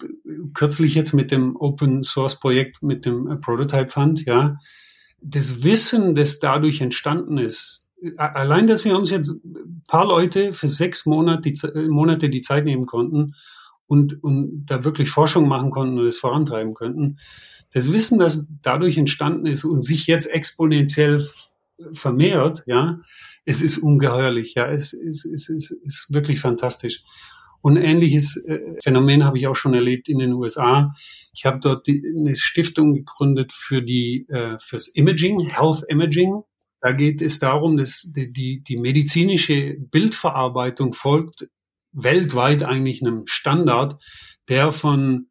kürzlich 0.52 0.94
jetzt 0.94 1.14
mit 1.14 1.30
dem 1.30 1.56
Open 1.56 2.04
Source 2.04 2.38
Projekt, 2.38 2.82
mit 2.82 3.06
dem 3.06 3.40
Prototype 3.40 3.88
Fund, 3.88 4.24
ja. 4.26 4.58
Das 5.22 5.64
Wissen, 5.64 6.14
das 6.14 6.40
dadurch 6.40 6.82
entstanden 6.82 7.38
ist, 7.38 7.86
allein, 8.18 8.66
dass 8.66 8.84
wir 8.84 8.96
uns 8.96 9.10
jetzt 9.10 9.40
paar 9.88 10.04
Leute 10.06 10.52
für 10.52 10.68
sechs 10.68 11.06
Monate 11.06 11.50
die, 11.50 11.88
Monate 11.88 12.28
die 12.28 12.42
Zeit 12.42 12.66
nehmen 12.66 12.84
konnten 12.84 13.34
und, 13.86 14.22
und 14.22 14.66
da 14.66 14.84
wirklich 14.84 15.08
Forschung 15.08 15.48
machen 15.48 15.70
konnten 15.70 15.98
und 15.98 16.06
es 16.06 16.18
vorantreiben 16.18 16.74
könnten. 16.74 17.18
Das 17.72 17.92
Wissen, 17.92 18.18
das 18.18 18.46
dadurch 18.62 18.98
entstanden 18.98 19.46
ist 19.46 19.64
und 19.64 19.82
sich 19.82 20.06
jetzt 20.06 20.26
exponentiell 20.26 21.26
vermehrt, 21.92 22.62
ja, 22.66 23.00
es 23.44 23.62
ist 23.62 23.78
ungeheuerlich, 23.78 24.54
ja, 24.54 24.70
es, 24.70 24.92
es, 24.92 25.24
es, 25.24 25.48
es 25.48 25.70
ist 25.70 26.12
wirklich 26.12 26.40
fantastisch. 26.40 27.02
Und 27.60 27.76
ähnliches 27.76 28.36
äh, 28.44 28.60
Phänomen 28.82 29.24
habe 29.24 29.38
ich 29.38 29.46
auch 29.46 29.56
schon 29.56 29.72
erlebt 29.72 30.08
in 30.08 30.18
den 30.18 30.34
USA. 30.34 30.92
Ich 31.32 31.46
habe 31.46 31.60
dort 31.62 31.86
die, 31.86 32.02
eine 32.14 32.36
Stiftung 32.36 32.92
gegründet 32.92 33.52
für 33.54 33.80
die 33.80 34.26
äh, 34.28 34.58
fürs 34.58 34.88
Imaging, 34.88 35.48
Health 35.48 35.82
Imaging. 35.88 36.42
Da 36.82 36.92
geht 36.92 37.22
es 37.22 37.38
darum, 37.38 37.78
dass 37.78 38.02
die, 38.14 38.30
die, 38.30 38.62
die 38.62 38.76
medizinische 38.76 39.76
Bildverarbeitung 39.78 40.92
folgt 40.92 41.48
weltweit 41.94 42.64
eigentlich 42.64 43.00
einem 43.00 43.22
Standard, 43.26 43.96
der 44.48 44.70
von 44.70 45.30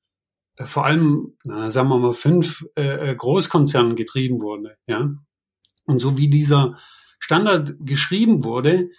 äh, 0.56 0.66
vor 0.66 0.86
allem, 0.86 1.38
na, 1.44 1.70
sagen 1.70 1.90
wir 1.90 2.00
mal, 2.00 2.14
fünf 2.14 2.66
äh, 2.76 3.14
Großkonzernen 3.16 3.96
getrieben 3.96 4.42
wurde. 4.42 4.78
Ja? 4.88 5.10
Und 5.86 6.00
so 6.00 6.18
wie 6.18 6.30
dieser 6.30 6.78
Standard 7.24 7.76
geschrieben 7.80 8.44
wurde, 8.44 8.90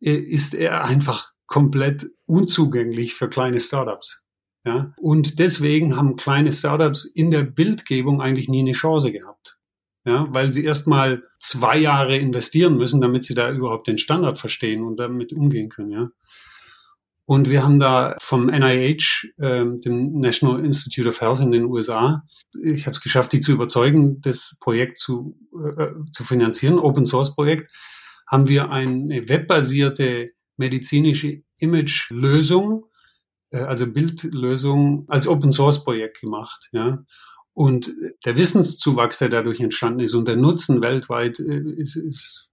äh, 0.00 0.14
ist 0.14 0.54
er 0.54 0.84
einfach 0.84 1.32
komplett 1.46 2.06
unzugänglich 2.24 3.12
für 3.14 3.28
kleine 3.28 3.60
Startups. 3.60 4.24
Ja? 4.64 4.94
Und 4.96 5.38
deswegen 5.38 5.94
haben 5.94 6.16
kleine 6.16 6.52
Startups 6.52 7.04
in 7.04 7.30
der 7.30 7.42
Bildgebung 7.42 8.22
eigentlich 8.22 8.48
nie 8.48 8.60
eine 8.60 8.72
Chance 8.72 9.12
gehabt. 9.12 9.58
Ja? 10.06 10.26
Weil 10.30 10.54
sie 10.54 10.64
erstmal 10.64 11.22
zwei 11.38 11.76
Jahre 11.76 12.16
investieren 12.16 12.78
müssen, 12.78 13.02
damit 13.02 13.24
sie 13.24 13.34
da 13.34 13.50
überhaupt 13.50 13.88
den 13.88 13.98
Standard 13.98 14.38
verstehen 14.38 14.82
und 14.82 14.96
damit 14.96 15.34
umgehen 15.34 15.68
können. 15.68 15.90
Ja? 15.90 16.08
Und 17.26 17.50
wir 17.50 17.64
haben 17.64 17.80
da 17.80 18.14
vom 18.20 18.46
NIH, 18.46 19.32
äh, 19.38 19.62
dem 19.64 20.20
National 20.20 20.64
Institute 20.64 21.08
of 21.08 21.20
Health 21.20 21.40
in 21.40 21.50
den 21.50 21.64
USA, 21.64 22.22
ich 22.62 22.86
habe 22.86 22.92
es 22.92 23.00
geschafft, 23.00 23.32
die 23.32 23.40
zu 23.40 23.52
überzeugen, 23.52 24.20
das 24.20 24.56
Projekt 24.60 25.00
zu, 25.00 25.36
äh, 25.76 25.88
zu 26.12 26.22
finanzieren, 26.22 26.78
Open 26.78 27.04
Source 27.04 27.34
Projekt, 27.34 27.72
haben 28.28 28.48
wir 28.48 28.70
eine 28.70 29.28
webbasierte 29.28 30.28
medizinische 30.56 31.42
Image-Lösung, 31.58 32.86
äh, 33.50 33.58
also 33.58 33.86
Bildlösung 33.88 35.06
als 35.08 35.26
Open 35.26 35.50
Source 35.50 35.82
Projekt 35.82 36.20
gemacht. 36.20 36.68
Ja. 36.70 37.04
Und 37.52 37.92
der 38.24 38.36
Wissenszuwachs, 38.36 39.18
der 39.18 39.30
dadurch 39.30 39.60
entstanden 39.60 40.00
ist 40.00 40.14
und 40.14 40.28
der 40.28 40.36
Nutzen 40.36 40.80
weltweit 40.80 41.40
äh, 41.40 41.60
ist, 41.76 41.96
ist 41.96 42.45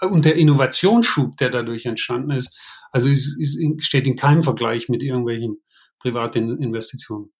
und 0.00 0.24
der 0.24 0.36
Innovationsschub, 0.36 1.36
der 1.36 1.50
dadurch 1.50 1.86
entstanden 1.86 2.32
ist, 2.32 2.56
also 2.90 3.08
es, 3.08 3.36
es 3.40 3.56
steht 3.84 4.06
in 4.06 4.16
keinem 4.16 4.42
Vergleich 4.42 4.88
mit 4.88 5.02
irgendwelchen 5.02 5.62
privaten 5.98 6.60
Investitionen. 6.60 7.32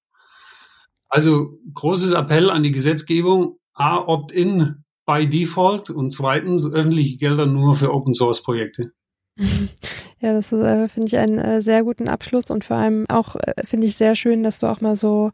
Also 1.08 1.58
großes 1.74 2.12
Appell 2.12 2.50
an 2.50 2.62
die 2.62 2.70
Gesetzgebung, 2.70 3.58
A, 3.74 3.98
Opt-in 3.98 4.84
by 5.04 5.28
Default 5.28 5.90
und 5.90 6.10
zweitens 6.10 6.64
öffentliche 6.64 7.18
Gelder 7.18 7.46
nur 7.46 7.74
für 7.74 7.92
Open-Source-Projekte. 7.92 8.92
Ja, 10.22 10.32
das 10.32 10.52
äh, 10.52 10.88
finde 10.88 11.08
ich 11.08 11.18
einen 11.18 11.38
äh, 11.38 11.62
sehr 11.62 11.82
guten 11.82 12.06
Abschluss 12.06 12.48
und 12.52 12.62
vor 12.62 12.76
allem 12.76 13.06
auch 13.08 13.34
äh, 13.34 13.54
finde 13.64 13.88
ich 13.88 13.96
sehr 13.96 14.14
schön, 14.14 14.44
dass 14.44 14.60
du 14.60 14.68
auch 14.68 14.80
mal 14.80 14.94
so 14.94 15.32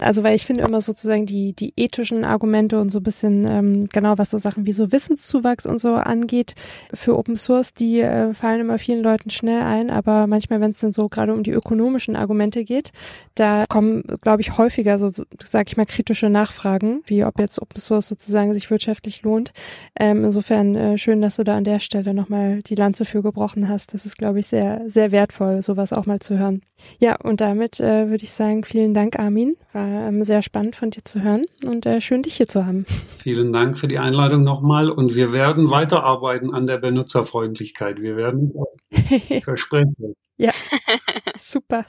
also 0.00 0.22
weil 0.22 0.34
ich 0.34 0.46
finde 0.46 0.64
immer 0.64 0.80
sozusagen 0.80 1.26
die, 1.26 1.52
die 1.52 1.72
ethischen 1.76 2.24
Argumente 2.24 2.80
und 2.80 2.90
so 2.90 2.98
ein 2.98 3.02
bisschen 3.02 3.46
ähm, 3.46 3.88
genau, 3.92 4.18
was 4.18 4.30
so 4.30 4.38
Sachen 4.38 4.66
wie 4.66 4.72
so 4.72 4.92
Wissenszuwachs 4.92 5.66
und 5.66 5.80
so 5.80 5.94
angeht 5.94 6.54
für 6.92 7.16
Open 7.16 7.36
Source, 7.36 7.74
die 7.74 8.00
äh, 8.00 8.34
fallen 8.34 8.60
immer 8.60 8.78
vielen 8.78 9.02
Leuten 9.02 9.30
schnell 9.30 9.62
ein, 9.62 9.90
aber 9.90 10.26
manchmal, 10.26 10.60
wenn 10.60 10.72
es 10.72 10.80
dann 10.80 10.92
so 10.92 11.08
gerade 11.08 11.34
um 11.34 11.42
die 11.42 11.50
ökonomischen 11.50 12.16
Argumente 12.16 12.64
geht, 12.64 12.92
da 13.34 13.64
kommen, 13.68 14.02
glaube 14.20 14.42
ich, 14.42 14.58
häufiger 14.58 14.98
so, 14.98 15.10
sag 15.42 15.68
ich 15.68 15.76
mal, 15.76 15.86
kritische 15.86 16.28
Nachfragen, 16.28 17.02
wie 17.06 17.24
ob 17.24 17.38
jetzt 17.38 17.60
Open 17.60 17.80
Source 17.80 18.08
sozusagen 18.08 18.52
sich 18.54 18.70
wirtschaftlich 18.70 19.22
lohnt. 19.22 19.52
Ähm, 19.98 20.24
insofern 20.24 20.74
äh, 20.74 20.98
schön, 20.98 21.20
dass 21.20 21.36
du 21.36 21.44
da 21.44 21.56
an 21.56 21.64
der 21.64 21.80
Stelle 21.80 22.14
nochmal 22.14 22.60
die 22.62 22.74
Lanze 22.74 23.04
für 23.04 23.22
gebrochen 23.22 23.68
hast. 23.68 23.94
Das 23.94 24.06
ist, 24.06 24.18
glaube 24.18 24.40
ich, 24.40 24.46
sehr, 24.46 24.82
sehr 24.88 25.12
wertvoll, 25.12 25.62
sowas 25.62 25.92
auch 25.92 26.06
mal 26.06 26.20
zu 26.20 26.38
hören. 26.38 26.62
Ja, 26.98 27.16
und 27.16 27.40
damit 27.40 27.80
äh, 27.80 28.08
würde 28.08 28.24
ich 28.24 28.32
sagen, 28.32 28.64
vielen 28.64 28.94
Dank, 28.94 29.18
Armin. 29.18 29.56
War 29.72 29.88
ähm, 29.90 30.24
sehr 30.24 30.42
spannend 30.42 30.76
von 30.76 30.90
dir 30.90 31.04
zu 31.04 31.22
hören 31.22 31.44
und 31.64 31.86
äh, 31.86 32.00
schön, 32.00 32.22
dich 32.22 32.34
hier 32.34 32.46
zu 32.46 32.66
haben. 32.66 32.86
Vielen 33.22 33.52
Dank 33.52 33.78
für 33.78 33.88
die 33.88 33.98
Einladung 33.98 34.44
nochmal 34.44 34.90
und 34.90 35.14
wir 35.14 35.32
werden 35.32 35.70
weiterarbeiten 35.70 36.54
an 36.54 36.66
der 36.66 36.78
Benutzerfreundlichkeit. 36.78 38.00
Wir 38.00 38.16
werden 38.16 38.52
versprechen. 39.42 40.14
Ja, 40.36 40.52
super. 41.40 41.84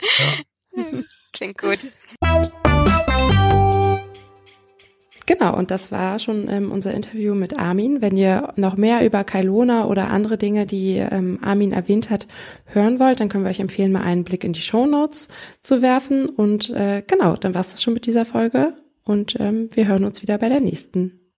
Ja. 0.75 0.83
Klingt 1.31 1.57
gut. 1.57 1.79
Genau, 5.31 5.57
und 5.57 5.71
das 5.71 5.93
war 5.93 6.19
schon 6.19 6.49
ähm, 6.49 6.73
unser 6.73 6.93
Interview 6.93 7.35
mit 7.35 7.57
Armin. 7.57 8.01
Wenn 8.01 8.17
ihr 8.17 8.51
noch 8.57 8.75
mehr 8.75 9.05
über 9.05 9.23
Kailona 9.23 9.85
oder 9.85 10.09
andere 10.09 10.37
Dinge, 10.37 10.65
die 10.65 10.97
ähm, 10.97 11.39
Armin 11.41 11.71
erwähnt 11.71 12.09
hat, 12.09 12.27
hören 12.65 12.99
wollt, 12.99 13.21
dann 13.21 13.29
können 13.29 13.45
wir 13.45 13.49
euch 13.49 13.61
empfehlen, 13.61 13.93
mal 13.93 14.01
einen 14.01 14.25
Blick 14.25 14.43
in 14.43 14.51
die 14.51 14.59
Show 14.59 14.85
Notes 14.85 15.29
zu 15.61 15.81
werfen. 15.81 16.27
Und 16.27 16.71
äh, 16.71 17.01
genau, 17.07 17.37
dann 17.37 17.53
war 17.53 17.61
es 17.61 17.71
das 17.71 17.81
schon 17.81 17.93
mit 17.93 18.07
dieser 18.07 18.25
Folge 18.25 18.73
und 19.05 19.39
ähm, 19.39 19.69
wir 19.71 19.87
hören 19.87 20.03
uns 20.03 20.21
wieder 20.21 20.37
bei 20.37 20.49
der 20.49 20.59
nächsten. 20.59 21.20